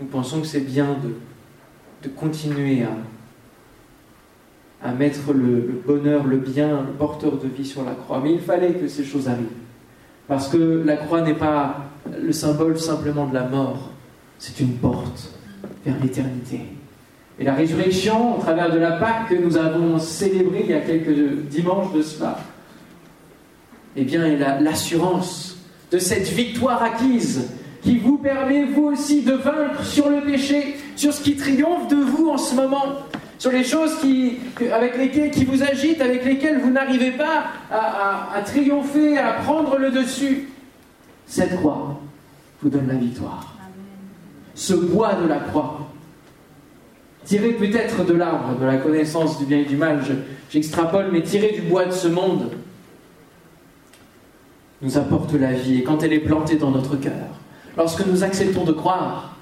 Nous 0.00 0.06
pensons 0.06 0.40
que 0.40 0.46
c'est 0.46 0.60
bien 0.60 0.96
de, 1.02 1.14
de 2.02 2.14
continuer 2.14 2.82
à, 2.82 4.88
à 4.88 4.92
mettre 4.92 5.32
le, 5.32 5.82
bonheur, 5.86 6.24
le 6.24 6.38
bien, 6.38 6.82
le 6.82 6.92
porteur 6.92 7.36
de 7.36 7.46
vie 7.46 7.64
sur 7.64 7.84
la 7.84 7.92
croix. 7.92 8.20
Mais 8.22 8.32
il 8.32 8.40
fallait 8.40 8.74
que 8.74 8.88
ces 8.88 9.04
choses 9.04 9.28
arrivent. 9.28 9.46
Parce 10.26 10.48
que 10.48 10.82
la 10.84 10.96
croix 10.96 11.20
n'est 11.20 11.34
pas 11.34 11.92
le 12.20 12.32
symbole 12.32 12.78
simplement 12.78 13.26
de 13.26 13.34
la 13.34 13.44
mort, 13.44 13.90
c'est 14.38 14.58
une 14.60 14.74
porte 14.74 15.30
vers 15.84 15.94
l'éternité. 16.02 16.60
Et 17.38 17.44
la 17.44 17.54
résurrection, 17.54 18.38
au 18.38 18.40
travers 18.40 18.72
de 18.72 18.78
la 18.78 18.92
Pâque 18.92 19.28
que 19.28 19.34
nous 19.34 19.56
avons 19.56 19.98
célébrée 19.98 20.62
il 20.64 20.70
y 20.70 20.74
a 20.74 20.80
quelques 20.80 21.46
dimanches 21.48 21.92
de 21.92 22.02
cela, 22.02 22.38
eh 23.96 24.04
bien, 24.04 24.24
est 24.24 24.38
l'assurance 24.60 25.56
de 25.90 25.98
cette 25.98 26.28
victoire 26.28 26.82
acquise 26.82 27.48
qui 27.82 27.98
vous 27.98 28.18
permet, 28.18 28.64
vous 28.64 28.84
aussi, 28.84 29.22
de 29.22 29.32
vaincre 29.32 29.84
sur 29.84 30.08
le 30.08 30.20
péché, 30.20 30.76
sur 30.96 31.12
ce 31.12 31.20
qui 31.20 31.36
triomphe 31.36 31.88
de 31.88 31.96
vous 31.96 32.28
en 32.28 32.38
ce 32.38 32.54
moment, 32.54 32.84
sur 33.38 33.50
les 33.50 33.64
choses 33.64 33.98
qui, 34.00 34.38
avec 34.72 34.96
lesquelles, 34.96 35.32
qui 35.32 35.44
vous 35.44 35.62
agitent, 35.62 36.00
avec 36.00 36.24
lesquelles 36.24 36.60
vous 36.60 36.70
n'arrivez 36.70 37.10
pas 37.10 37.44
à, 37.70 38.34
à 38.36 38.40
triompher, 38.42 39.18
à 39.18 39.32
prendre 39.32 39.76
le 39.78 39.90
dessus. 39.90 40.48
Cette 41.26 41.56
croix 41.56 42.00
vous 42.62 42.68
donne 42.68 42.86
la 42.86 42.94
victoire. 42.94 43.56
Ce 44.54 44.74
bois 44.74 45.14
de 45.14 45.26
la 45.26 45.40
croix, 45.40 45.88
tiré 47.24 47.50
peut-être 47.50 48.04
de 48.04 48.12
l'arbre, 48.12 48.58
de 48.60 48.64
la 48.64 48.76
connaissance 48.76 49.38
du 49.38 49.44
bien 49.44 49.58
et 49.58 49.64
du 49.64 49.76
mal, 49.76 50.00
j'extrapole, 50.50 51.06
mais 51.12 51.22
tiré 51.22 51.52
du 51.52 51.62
bois 51.62 51.86
de 51.86 51.92
ce 51.92 52.06
monde, 52.06 52.52
nous 54.82 54.98
apporte 54.98 55.32
la 55.34 55.52
vie. 55.52 55.78
Et 55.78 55.82
quand 55.82 56.02
elle 56.02 56.12
est 56.12 56.20
plantée 56.20 56.56
dans 56.56 56.70
notre 56.70 56.96
cœur, 56.96 57.28
lorsque 57.76 58.06
nous 58.06 58.24
acceptons 58.24 58.64
de 58.64 58.72
croire, 58.72 59.36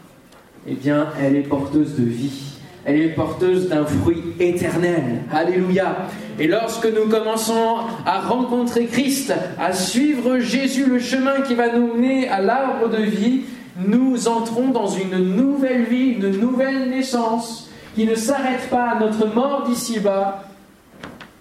eh 0.66 0.74
bien, 0.74 1.08
elle 1.20 1.36
est 1.36 1.42
porteuse 1.42 1.96
de 1.96 2.04
vie. 2.04 2.50
Elle 2.84 3.00
est 3.00 3.08
porteuse 3.08 3.68
d'un 3.68 3.84
fruit 3.84 4.22
éternel. 4.38 5.22
Alléluia. 5.30 6.08
Et 6.38 6.46
lorsque 6.46 6.86
nous 6.86 7.08
commençons 7.08 7.76
à 8.06 8.20
rencontrer 8.20 8.86
Christ, 8.86 9.34
à 9.58 9.72
suivre 9.72 10.38
Jésus, 10.38 10.86
le 10.86 10.98
chemin 10.98 11.42
qui 11.42 11.54
va 11.54 11.72
nous 11.72 11.94
mener 11.94 12.28
à 12.28 12.40
l'arbre 12.40 12.88
de 12.88 13.02
vie, 13.02 13.42
nous 13.86 14.28
entrons 14.28 14.68
dans 14.68 14.86
une 14.86 15.36
nouvelle 15.36 15.84
vie, 15.84 16.12
une 16.12 16.38
nouvelle 16.38 16.90
naissance, 16.90 17.70
qui 17.94 18.06
ne 18.06 18.14
s'arrête 18.14 18.68
pas 18.70 18.90
à 18.90 19.00
notre 19.00 19.26
mort 19.34 19.64
d'ici-bas, 19.68 20.44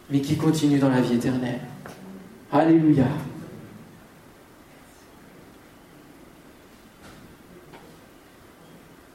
mais 0.10 0.20
qui 0.20 0.36
continue 0.36 0.80
dans 0.80 0.90
la 0.90 1.02
vie 1.02 1.16
éternelle. 1.16 1.60
Alléluia. 2.52 3.06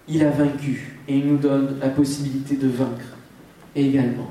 Il 0.09 0.25
a 0.25 0.31
vaincu 0.31 0.99
et 1.09 1.17
il 1.17 1.27
nous 1.27 1.37
donne 1.37 1.79
la 1.81 1.89
possibilité 1.89 2.57
de 2.57 2.69
vaincre 2.69 3.17
également. 3.75 4.31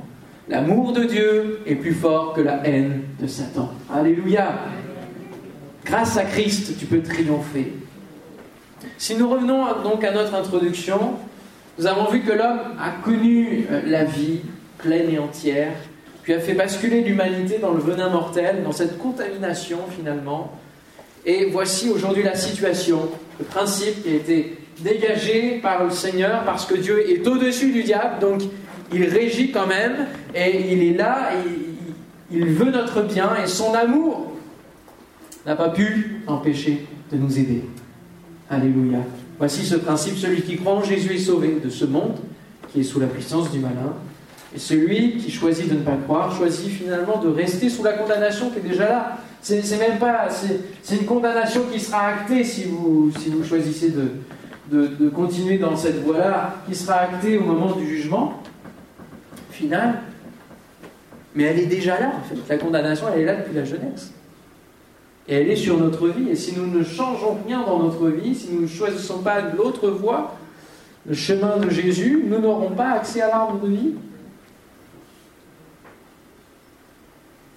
L'amour 0.50 0.94
de 0.94 1.04
Dieu 1.04 1.62
est 1.66 1.76
plus 1.76 1.94
fort 1.94 2.34
que 2.34 2.42
la 2.42 2.66
haine 2.68 3.04
de 3.20 3.28
Satan. 3.28 3.72
Alléluia. 3.94 4.60
Grâce 5.86 6.18
à 6.18 6.24
Christ, 6.24 6.78
tu 6.78 6.86
peux 6.86 7.02
triompher. 7.02 7.74
Si 8.98 9.16
nous 9.16 9.30
revenons 9.30 9.66
donc 9.84 10.04
à 10.04 10.12
notre 10.12 10.34
introduction, 10.34 11.14
nous 11.78 11.88
avons 11.88 12.10
vu 12.10 12.22
que 12.22 12.32
l'homme 12.32 12.60
a 12.80 12.92
connu 13.04 13.66
euh, 13.72 13.82
la 13.86 14.04
vie 14.04 14.42
pleine 14.78 15.10
et 15.10 15.18
entière, 15.18 15.74
puis 16.22 16.34
a 16.34 16.40
fait 16.40 16.54
basculer 16.54 17.02
l'humanité 17.02 17.58
dans 17.58 17.72
le 17.72 17.80
venin 17.80 18.10
mortel, 18.10 18.64
dans 18.64 18.72
cette 18.72 18.98
contamination 18.98 19.80
finalement. 19.90 20.52
Et 21.26 21.50
voici 21.50 21.90
aujourd'hui 21.90 22.24
la 22.24 22.36
situation, 22.36 23.10
le 23.40 23.46
principe 23.46 24.04
qui 24.04 24.10
a 24.10 24.14
été 24.14 24.58
dégagé 24.84 25.60
par 25.62 25.84
le 25.84 25.92
Seigneur 25.92 26.44
parce 26.46 26.66
que 26.66 26.76
Dieu 26.76 27.10
est 27.10 27.26
au-dessus 27.28 27.72
du 27.72 27.84
diable, 27.84 28.20
donc 28.20 28.42
il 28.94 29.06
régit 29.06 29.52
quand 29.52 29.68
même 29.68 30.08
et 30.36 30.74
il 30.74 30.84
est 30.84 30.98
là, 30.98 31.30
il 32.32 32.46
veut 32.46 32.72
notre 32.72 33.02
bien 33.02 33.32
et 33.44 33.48
son 33.48 33.74
amour 33.74 34.34
n'a 35.46 35.56
pas 35.56 35.70
pu 35.70 36.22
empêcher 36.28 36.86
de 37.12 37.18
nous 37.18 37.38
aider. 37.38 37.64
Alléluia. 38.50 39.00
Voici 39.40 39.66
ce 39.66 39.76
principe, 39.76 40.18
celui 40.18 40.42
qui 40.42 40.58
croit 40.58 40.74
en 40.74 40.84
Jésus 40.84 41.16
est 41.16 41.20
sauvé 41.20 41.60
de 41.64 41.70
ce 41.70 41.86
monde 41.86 42.18
qui 42.72 42.82
est 42.82 42.84
sous 42.84 43.00
la 43.00 43.08
puissance 43.08 43.52
du 43.52 43.60
malin. 43.60 43.94
Et 44.56 44.60
celui 44.60 45.18
qui 45.18 45.32
choisit 45.32 45.68
de 45.68 45.76
ne 45.76 45.80
pas 45.80 45.98
croire 46.04 46.36
choisit 46.36 46.70
finalement 46.70 47.20
de 47.20 47.30
rester 47.30 47.70
sous 47.70 47.84
la 47.84 47.94
condamnation 47.94 48.52
qui 48.52 48.60
est 48.60 48.70
déjà 48.70 48.88
là. 48.88 49.18
C'est 49.42 49.78
même 49.78 50.00
pas, 50.00 50.30
c'est 50.30 50.96
une 50.96 51.06
condamnation 51.06 51.64
qui 51.72 51.80
sera 51.80 52.08
actée 52.08 52.44
si 52.44 52.64
vous, 52.66 53.12
si 53.20 53.30
vous 53.30 53.44
choisissez 53.44 53.90
de, 53.90 54.12
de, 54.72 55.10
continuer 55.10 55.58
dans 55.58 55.76
cette 55.76 56.04
voie-là, 56.04 56.56
qui 56.68 56.76
sera 56.76 56.96
actée 56.96 57.38
au 57.38 57.44
moment 57.44 57.76
du 57.76 57.88
jugement 57.88 58.42
final. 59.52 60.02
Mais 61.36 61.44
elle 61.44 61.60
est 61.60 61.66
déjà 61.66 62.00
là, 62.00 62.14
en 62.20 62.24
fait. 62.28 62.38
La 62.50 62.58
condamnation, 62.58 63.08
elle 63.14 63.22
est 63.22 63.26
là 63.26 63.36
depuis 63.36 63.56
la 63.56 63.66
jeunesse. 63.66 64.14
Et 65.28 65.36
elle 65.36 65.50
est 65.50 65.56
sur 65.56 65.78
notre 65.78 66.08
vie. 66.10 66.30
Et 66.30 66.36
si 66.36 66.58
nous 66.58 66.68
ne 66.68 66.84
changeons 66.84 67.38
rien 67.46 67.64
dans 67.64 67.80
notre 67.80 68.10
vie, 68.10 68.36
si 68.36 68.52
nous 68.52 68.62
ne 68.62 68.68
choisissons 68.68 69.20
pas 69.20 69.42
l'autre 69.42 69.90
voie, 69.90 70.36
le 71.08 71.16
chemin 71.16 71.58
de 71.58 71.70
Jésus, 71.70 72.24
nous 72.26 72.40
n'aurons 72.40 72.72
pas 72.72 72.92
accès 72.92 73.22
à 73.22 73.28
l'arbre 73.28 73.60
de 73.60 73.68
vie. 73.68 73.94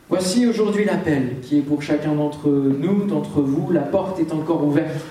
Voici 0.08 0.46
aujourd'hui 0.46 0.84
l'appel 0.84 1.36
qui 1.42 1.58
est 1.58 1.62
pour 1.62 1.82
chacun 1.82 2.14
d'entre 2.14 2.48
nous, 2.48 3.04
d'entre 3.06 3.40
vous. 3.40 3.72
La 3.72 3.80
porte 3.80 4.20
est 4.20 4.32
encore 4.32 4.64
ouverte 4.64 5.04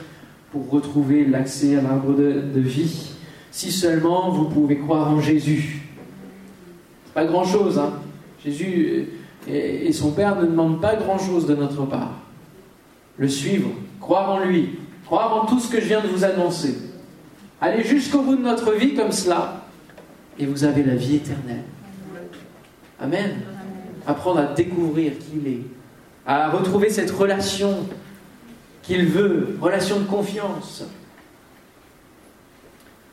pour 0.56 0.70
retrouver 0.70 1.26
l'accès 1.26 1.76
à 1.76 1.82
l'arbre 1.82 2.14
de, 2.14 2.60
vie. 2.62 3.12
Si 3.52 3.74
seulement 3.74 4.32
vous 4.32 4.46
pouvez 4.46 4.78
croire 4.78 5.12
en 5.12 5.20
Jésus. 5.20 5.82
Pas 7.14 7.26
grand-chose, 7.26 7.78
hein. 7.78 7.92
Jésus 8.42 9.10
et, 9.50 9.92
son 9.92 10.12
Père 10.12 10.38
ne 10.38 10.46
demandent 10.46 10.80
pas 10.80 10.96
grand-chose 10.96 11.46
de 11.46 11.56
notre 11.56 11.84
part. 11.86 12.14
Le 13.18 13.28
suivre, 13.28 13.70
croire 14.00 14.30
en 14.30 14.46
lui, 14.46 14.80
croire 15.06 15.44
en 15.44 15.46
tout 15.46 15.60
ce 15.60 15.70
que 15.70 15.82
je 15.82 15.88
viens 15.88 16.02
de 16.02 16.08
vous 16.08 16.24
annoncer. 16.24 16.78
Allez 17.60 17.84
jusqu'au 17.84 18.22
bout 18.22 18.38
de 18.38 18.42
notre 18.42 18.72
vie 18.72 18.94
comme 18.94 19.12
cela, 19.12 19.66
et 20.40 20.46
vous 20.46 20.64
avez 20.64 20.84
la 20.84 20.96
vie 20.96 21.18
éternelle. 21.18 21.64
Amen. 23.02 23.42
Apprendre 24.08 24.40
à 24.40 24.54
découvrir 24.54 25.18
qui 25.18 25.32
il 25.36 25.48
est, 25.52 25.64
à 26.26 26.50
retrouver 26.50 26.90
cette 26.90 27.12
relation 27.12 27.76
qu'il 28.86 29.06
veut, 29.06 29.58
relation 29.60 30.00
de 30.00 30.06
confiance. 30.06 30.84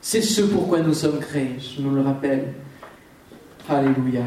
C'est 0.00 0.22
ce 0.22 0.42
pourquoi 0.42 0.80
nous 0.80 0.94
sommes 0.94 1.20
créés, 1.20 1.56
je 1.58 1.80
nous 1.80 1.94
le 1.94 2.02
rappelle. 2.02 2.54
Alléluia. 3.68 4.24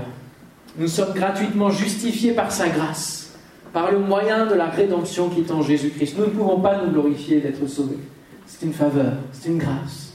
Nous 0.77 0.87
sommes 0.87 1.13
gratuitement 1.13 1.69
justifiés 1.69 2.31
par 2.31 2.51
sa 2.51 2.69
grâce, 2.69 3.33
par 3.73 3.91
le 3.91 3.99
moyen 3.99 4.45
de 4.45 4.55
la 4.55 4.67
rédemption 4.67 5.29
qui 5.29 5.41
est 5.41 5.51
en 5.51 5.61
Jésus-Christ. 5.61 6.17
Nous 6.17 6.25
ne 6.25 6.29
pouvons 6.29 6.59
pas 6.59 6.81
nous 6.81 6.91
glorifier 6.91 7.41
d'être 7.41 7.67
sauvés. 7.67 7.99
C'est 8.45 8.65
une 8.65 8.73
faveur, 8.73 9.13
c'est 9.31 9.49
une 9.49 9.57
grâce 9.57 10.13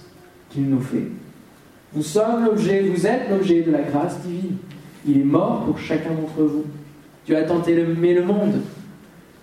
qu'il 0.50 0.68
nous 0.68 0.80
fait. 0.80 1.08
Nous 1.94 2.02
sommes 2.02 2.44
l'objet, 2.44 2.82
vous 2.82 3.06
êtes 3.06 3.28
l'objet 3.28 3.62
de 3.62 3.70
la 3.70 3.82
grâce 3.82 4.20
divine. 4.20 4.56
Il 5.06 5.20
est 5.20 5.24
mort 5.24 5.64
pour 5.64 5.78
chacun 5.78 6.10
d'entre 6.10 6.42
vous. 6.42 6.64
Dieu 7.26 7.36
a 7.36 7.42
tenté 7.42 7.78
aimer 7.78 8.14
le 8.14 8.24
monde 8.24 8.60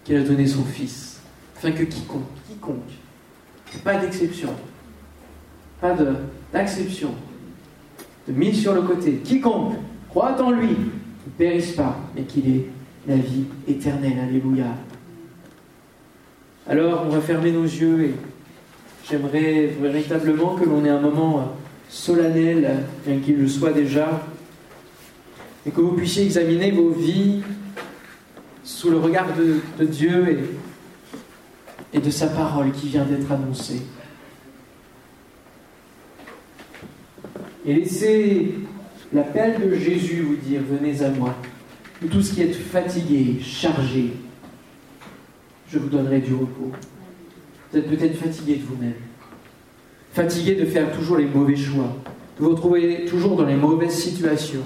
qu'il 0.03 0.17
a 0.17 0.21
donné 0.21 0.47
son 0.47 0.63
Fils 0.63 1.06
afin 1.57 1.71
que 1.71 1.83
quiconque, 1.83 2.21
quiconque, 2.47 2.91
pas 3.83 3.95
d'exception, 3.97 4.49
pas 5.81 5.95
d'acception, 6.53 7.09
de, 8.27 8.33
mise 8.33 8.61
sur 8.61 8.73
le 8.73 8.83
côté, 8.83 9.13
quiconque 9.23 9.73
croit 10.09 10.39
en 10.41 10.51
lui, 10.51 10.69
ne 10.69 11.31
périsse 11.35 11.71
pas, 11.71 11.97
mais 12.15 12.23
qu'il 12.23 12.47
ait 12.47 12.65
la 13.07 13.15
vie 13.15 13.45
éternelle. 13.67 14.19
Alléluia. 14.19 14.65
Alors, 16.69 17.05
on 17.07 17.09
va 17.09 17.21
fermer 17.21 17.51
nos 17.51 17.63
yeux 17.63 18.03
et 18.03 18.15
j'aimerais 19.09 19.67
véritablement 19.81 20.55
que 20.55 20.65
l'on 20.65 20.85
ait 20.85 20.89
un 20.89 21.01
moment 21.01 21.53
solennel, 21.89 22.83
bien 23.05 23.19
qu'il 23.19 23.39
le 23.39 23.47
soit 23.47 23.71
déjà, 23.71 24.21
et 25.65 25.71
que 25.71 25.81
vous 25.81 25.93
puissiez 25.93 26.25
examiner 26.25 26.71
vos 26.71 26.91
vies 26.91 27.41
sous 28.63 28.91
le 28.91 28.97
regard 28.97 29.33
de, 29.35 29.59
de 29.79 29.89
Dieu 29.89 30.29
et 30.29 30.66
et 31.93 31.99
de 31.99 32.09
sa 32.09 32.27
parole 32.27 32.71
qui 32.71 32.87
vient 32.87 33.05
d'être 33.05 33.31
annoncée. 33.31 33.81
Et 37.65 37.73
laissez 37.73 38.55
l'appel 39.13 39.69
de 39.69 39.75
Jésus 39.75 40.21
vous 40.21 40.35
dire, 40.35 40.61
venez 40.69 41.01
à 41.03 41.09
moi, 41.09 41.35
vous 42.01 42.07
tous 42.07 42.31
qui 42.31 42.41
êtes 42.41 42.55
fatigués, 42.55 43.39
chargés, 43.41 44.13
je 45.69 45.79
vous 45.79 45.89
donnerai 45.89 46.19
du 46.19 46.33
repos. 46.33 46.71
Vous 47.71 47.77
êtes 47.77 47.89
peut-être 47.89 48.15
fatigué 48.15 48.55
de 48.55 48.63
vous-même, 48.63 48.93
fatigué 50.13 50.55
de 50.55 50.65
faire 50.65 50.91
toujours 50.91 51.17
les 51.17 51.25
mauvais 51.25 51.55
choix, 51.55 51.95
de 52.37 52.43
vous 52.43 52.51
retrouver 52.51 53.05
toujours 53.05 53.35
dans 53.35 53.45
les 53.45 53.55
mauvaises 53.55 53.97
situations, 53.97 54.63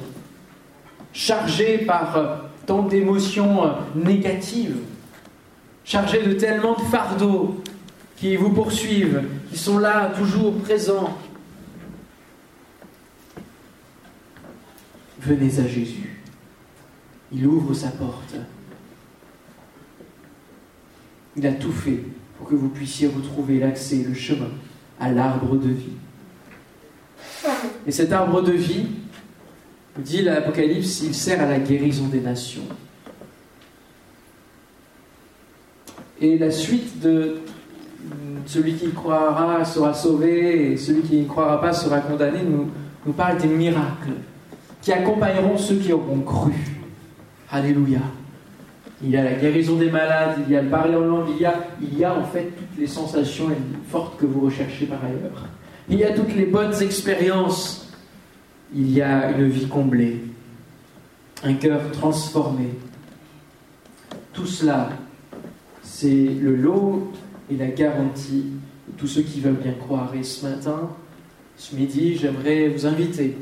chargé 1.13 1.79
par 1.79 2.51
tant 2.67 2.83
d'émotions 2.83 3.63
négatives, 3.95 4.77
chargés 5.83 6.23
de 6.23 6.33
tellement 6.33 6.75
de 6.75 6.81
fardeaux 6.81 7.61
qui 8.17 8.35
vous 8.35 8.51
poursuivent, 8.51 9.23
qui 9.51 9.57
sont 9.57 9.79
là, 9.79 10.11
toujours 10.15 10.55
présents. 10.59 11.17
Venez 15.19 15.59
à 15.59 15.67
Jésus. 15.67 16.19
Il 17.31 17.45
ouvre 17.47 17.73
sa 17.73 17.89
porte. 17.89 18.35
Il 21.35 21.47
a 21.47 21.53
tout 21.53 21.71
fait 21.71 22.03
pour 22.37 22.49
que 22.49 22.55
vous 22.55 22.69
puissiez 22.69 23.07
retrouver 23.07 23.59
l'accès, 23.59 24.03
le 24.07 24.13
chemin 24.13 24.49
à 24.99 25.11
l'arbre 25.11 25.55
de 25.55 25.69
vie. 25.69 25.93
Et 27.87 27.91
cet 27.91 28.11
arbre 28.11 28.41
de 28.41 28.51
vie, 28.51 28.87
dit 29.97 30.21
l'Apocalypse, 30.21 31.01
il 31.01 31.15
sert 31.15 31.41
à 31.41 31.45
la 31.45 31.59
guérison 31.59 32.07
des 32.07 32.21
nations. 32.21 32.67
Et 36.21 36.37
la 36.37 36.51
suite 36.51 37.01
de 37.01 37.37
celui 38.45 38.73
qui 38.75 38.91
croira 38.91 39.65
sera 39.65 39.93
sauvé 39.93 40.71
et 40.71 40.77
celui 40.77 41.01
qui 41.01 41.17
ne 41.17 41.27
croira 41.27 41.59
pas 41.59 41.73
sera 41.73 41.99
condamné 41.99 42.43
nous, 42.43 42.69
nous 43.05 43.13
parle 43.13 43.37
des 43.39 43.47
miracles 43.47 44.13
qui 44.81 44.91
accompagneront 44.91 45.57
ceux 45.57 45.75
qui 45.75 45.91
auront 45.91 46.19
cru. 46.21 46.53
Alléluia. 47.49 47.99
Il 49.03 49.09
y 49.09 49.17
a 49.17 49.23
la 49.23 49.33
guérison 49.33 49.77
des 49.77 49.89
malades, 49.89 50.37
il 50.47 50.53
y 50.53 50.55
a 50.55 50.61
le 50.61 50.69
parler 50.69 50.95
en 50.95 51.01
langue, 51.01 51.29
il 51.35 51.41
y 51.41 51.45
a, 51.45 51.55
il 51.81 51.97
y 51.97 52.03
a 52.03 52.15
en 52.15 52.23
fait 52.23 52.51
toutes 52.55 52.79
les 52.79 52.85
sensations 52.85 53.47
fortes 53.89 54.19
que 54.19 54.27
vous 54.27 54.41
recherchez 54.41 54.85
par 54.85 55.03
ailleurs. 55.03 55.47
Il 55.89 55.97
y 55.97 56.03
a 56.03 56.13
toutes 56.13 56.35
les 56.35 56.45
bonnes 56.45 56.79
expériences. 56.81 57.91
Il 58.73 58.91
y 58.91 59.01
a 59.01 59.31
une 59.31 59.49
vie 59.49 59.67
comblée, 59.67 60.23
un 61.43 61.55
cœur 61.55 61.81
transformé. 61.91 62.69
Tout 64.31 64.45
cela, 64.45 64.89
c'est 66.01 66.07
le 66.41 66.55
lot 66.55 67.11
et 67.51 67.55
la 67.55 67.67
garantie 67.67 68.45
de 68.87 68.97
tous 68.97 69.05
ceux 69.05 69.21
qui 69.21 69.39
veulent 69.39 69.53
bien 69.53 69.73
croire. 69.73 70.11
Et 70.15 70.23
ce 70.23 70.47
matin, 70.47 70.89
ce 71.57 71.75
midi, 71.75 72.17
j'aimerais 72.17 72.69
vous 72.69 72.87
inviter 72.87 73.37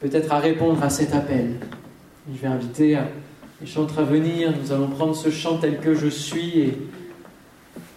peut-être 0.00 0.30
à 0.30 0.38
répondre 0.38 0.82
à 0.82 0.90
cet 0.90 1.14
appel. 1.14 1.54
Je 2.30 2.38
vais 2.38 2.48
inviter 2.48 2.98
les 3.58 3.66
chantres 3.66 3.98
à 3.98 4.02
venir, 4.02 4.52
nous 4.62 4.70
allons 4.70 4.88
prendre 4.88 5.16
ce 5.16 5.30
chant 5.30 5.56
tel 5.56 5.80
que 5.80 5.94
je 5.94 6.08
suis. 6.08 6.74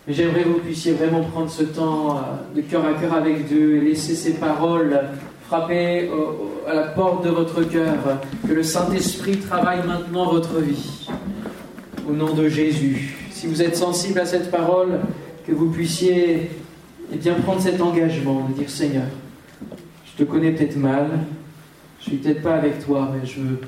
Mais 0.07 0.13
j'aimerais 0.13 0.43
que 0.43 0.47
vous 0.47 0.59
puissiez 0.59 0.93
vraiment 0.93 1.21
prendre 1.21 1.51
ce 1.51 1.63
temps 1.63 2.15
euh, 2.15 2.21
de 2.55 2.61
cœur 2.61 2.85
à 2.85 2.93
cœur 2.93 3.13
avec 3.13 3.45
Dieu 3.45 3.75
et 3.75 3.81
laisser 3.81 4.15
ces 4.15 4.35
paroles 4.35 4.99
frapper 5.47 6.09
à 6.65 6.73
la 6.73 6.83
porte 6.83 7.25
de 7.25 7.29
votre 7.29 7.61
cœur. 7.63 7.93
Que 8.47 8.53
le 8.53 8.63
Saint-Esprit 8.63 9.37
travaille 9.37 9.85
maintenant 9.85 10.31
votre 10.31 10.59
vie. 10.59 11.07
Au 12.07 12.13
nom 12.13 12.33
de 12.33 12.49
Jésus. 12.49 13.15
Si 13.31 13.45
vous 13.45 13.61
êtes 13.61 13.75
sensible 13.75 14.19
à 14.19 14.25
cette 14.25 14.49
parole, 14.49 14.99
que 15.45 15.51
vous 15.51 15.69
puissiez 15.69 16.49
eh 17.13 17.17
bien, 17.17 17.35
prendre 17.35 17.61
cet 17.61 17.79
engagement 17.79 18.47
de 18.47 18.53
dire 18.53 18.69
Seigneur, 18.69 19.05
je 20.05 20.23
te 20.23 20.29
connais 20.29 20.51
peut-être 20.51 20.77
mal, 20.77 21.07
je 21.99 22.05
suis 22.05 22.17
peut-être 22.17 22.41
pas 22.41 22.55
avec 22.55 22.83
toi, 22.83 23.13
mais 23.13 23.27
je 23.27 23.41
veux 23.41 23.61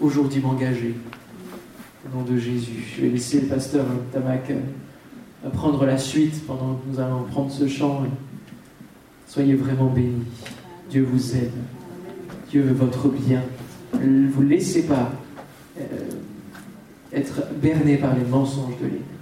aujourd'hui 0.00 0.40
m'engager. 0.40 0.94
Au 2.06 2.16
nom 2.16 2.22
de 2.22 2.38
Jésus. 2.38 2.94
Je 2.94 3.02
vais 3.02 3.08
laisser 3.08 3.40
le 3.40 3.46
pasteur 3.46 3.86
Tamak 4.12 4.50
euh, 4.50 5.50
prendre 5.50 5.84
la 5.84 5.98
suite 5.98 6.46
pendant 6.46 6.74
que 6.74 6.92
nous 6.92 7.00
allons 7.00 7.24
prendre 7.24 7.50
ce 7.50 7.66
chant. 7.66 8.02
Soyez 9.26 9.54
vraiment 9.54 9.86
bénis. 9.86 10.26
Dieu 10.90 11.06
vous 11.10 11.34
aime. 11.34 11.50
Dieu 12.50 12.62
veut 12.62 12.74
votre 12.74 13.08
bien. 13.08 13.42
Ne 14.00 14.28
vous 14.28 14.42
laissez 14.42 14.82
pas 14.86 15.12
euh, 15.80 15.82
être 17.14 17.42
berné 17.60 17.96
par 17.96 18.14
les 18.14 18.24
mensonges 18.24 18.78
de 18.80 18.86
l'ennemi. 18.86 19.13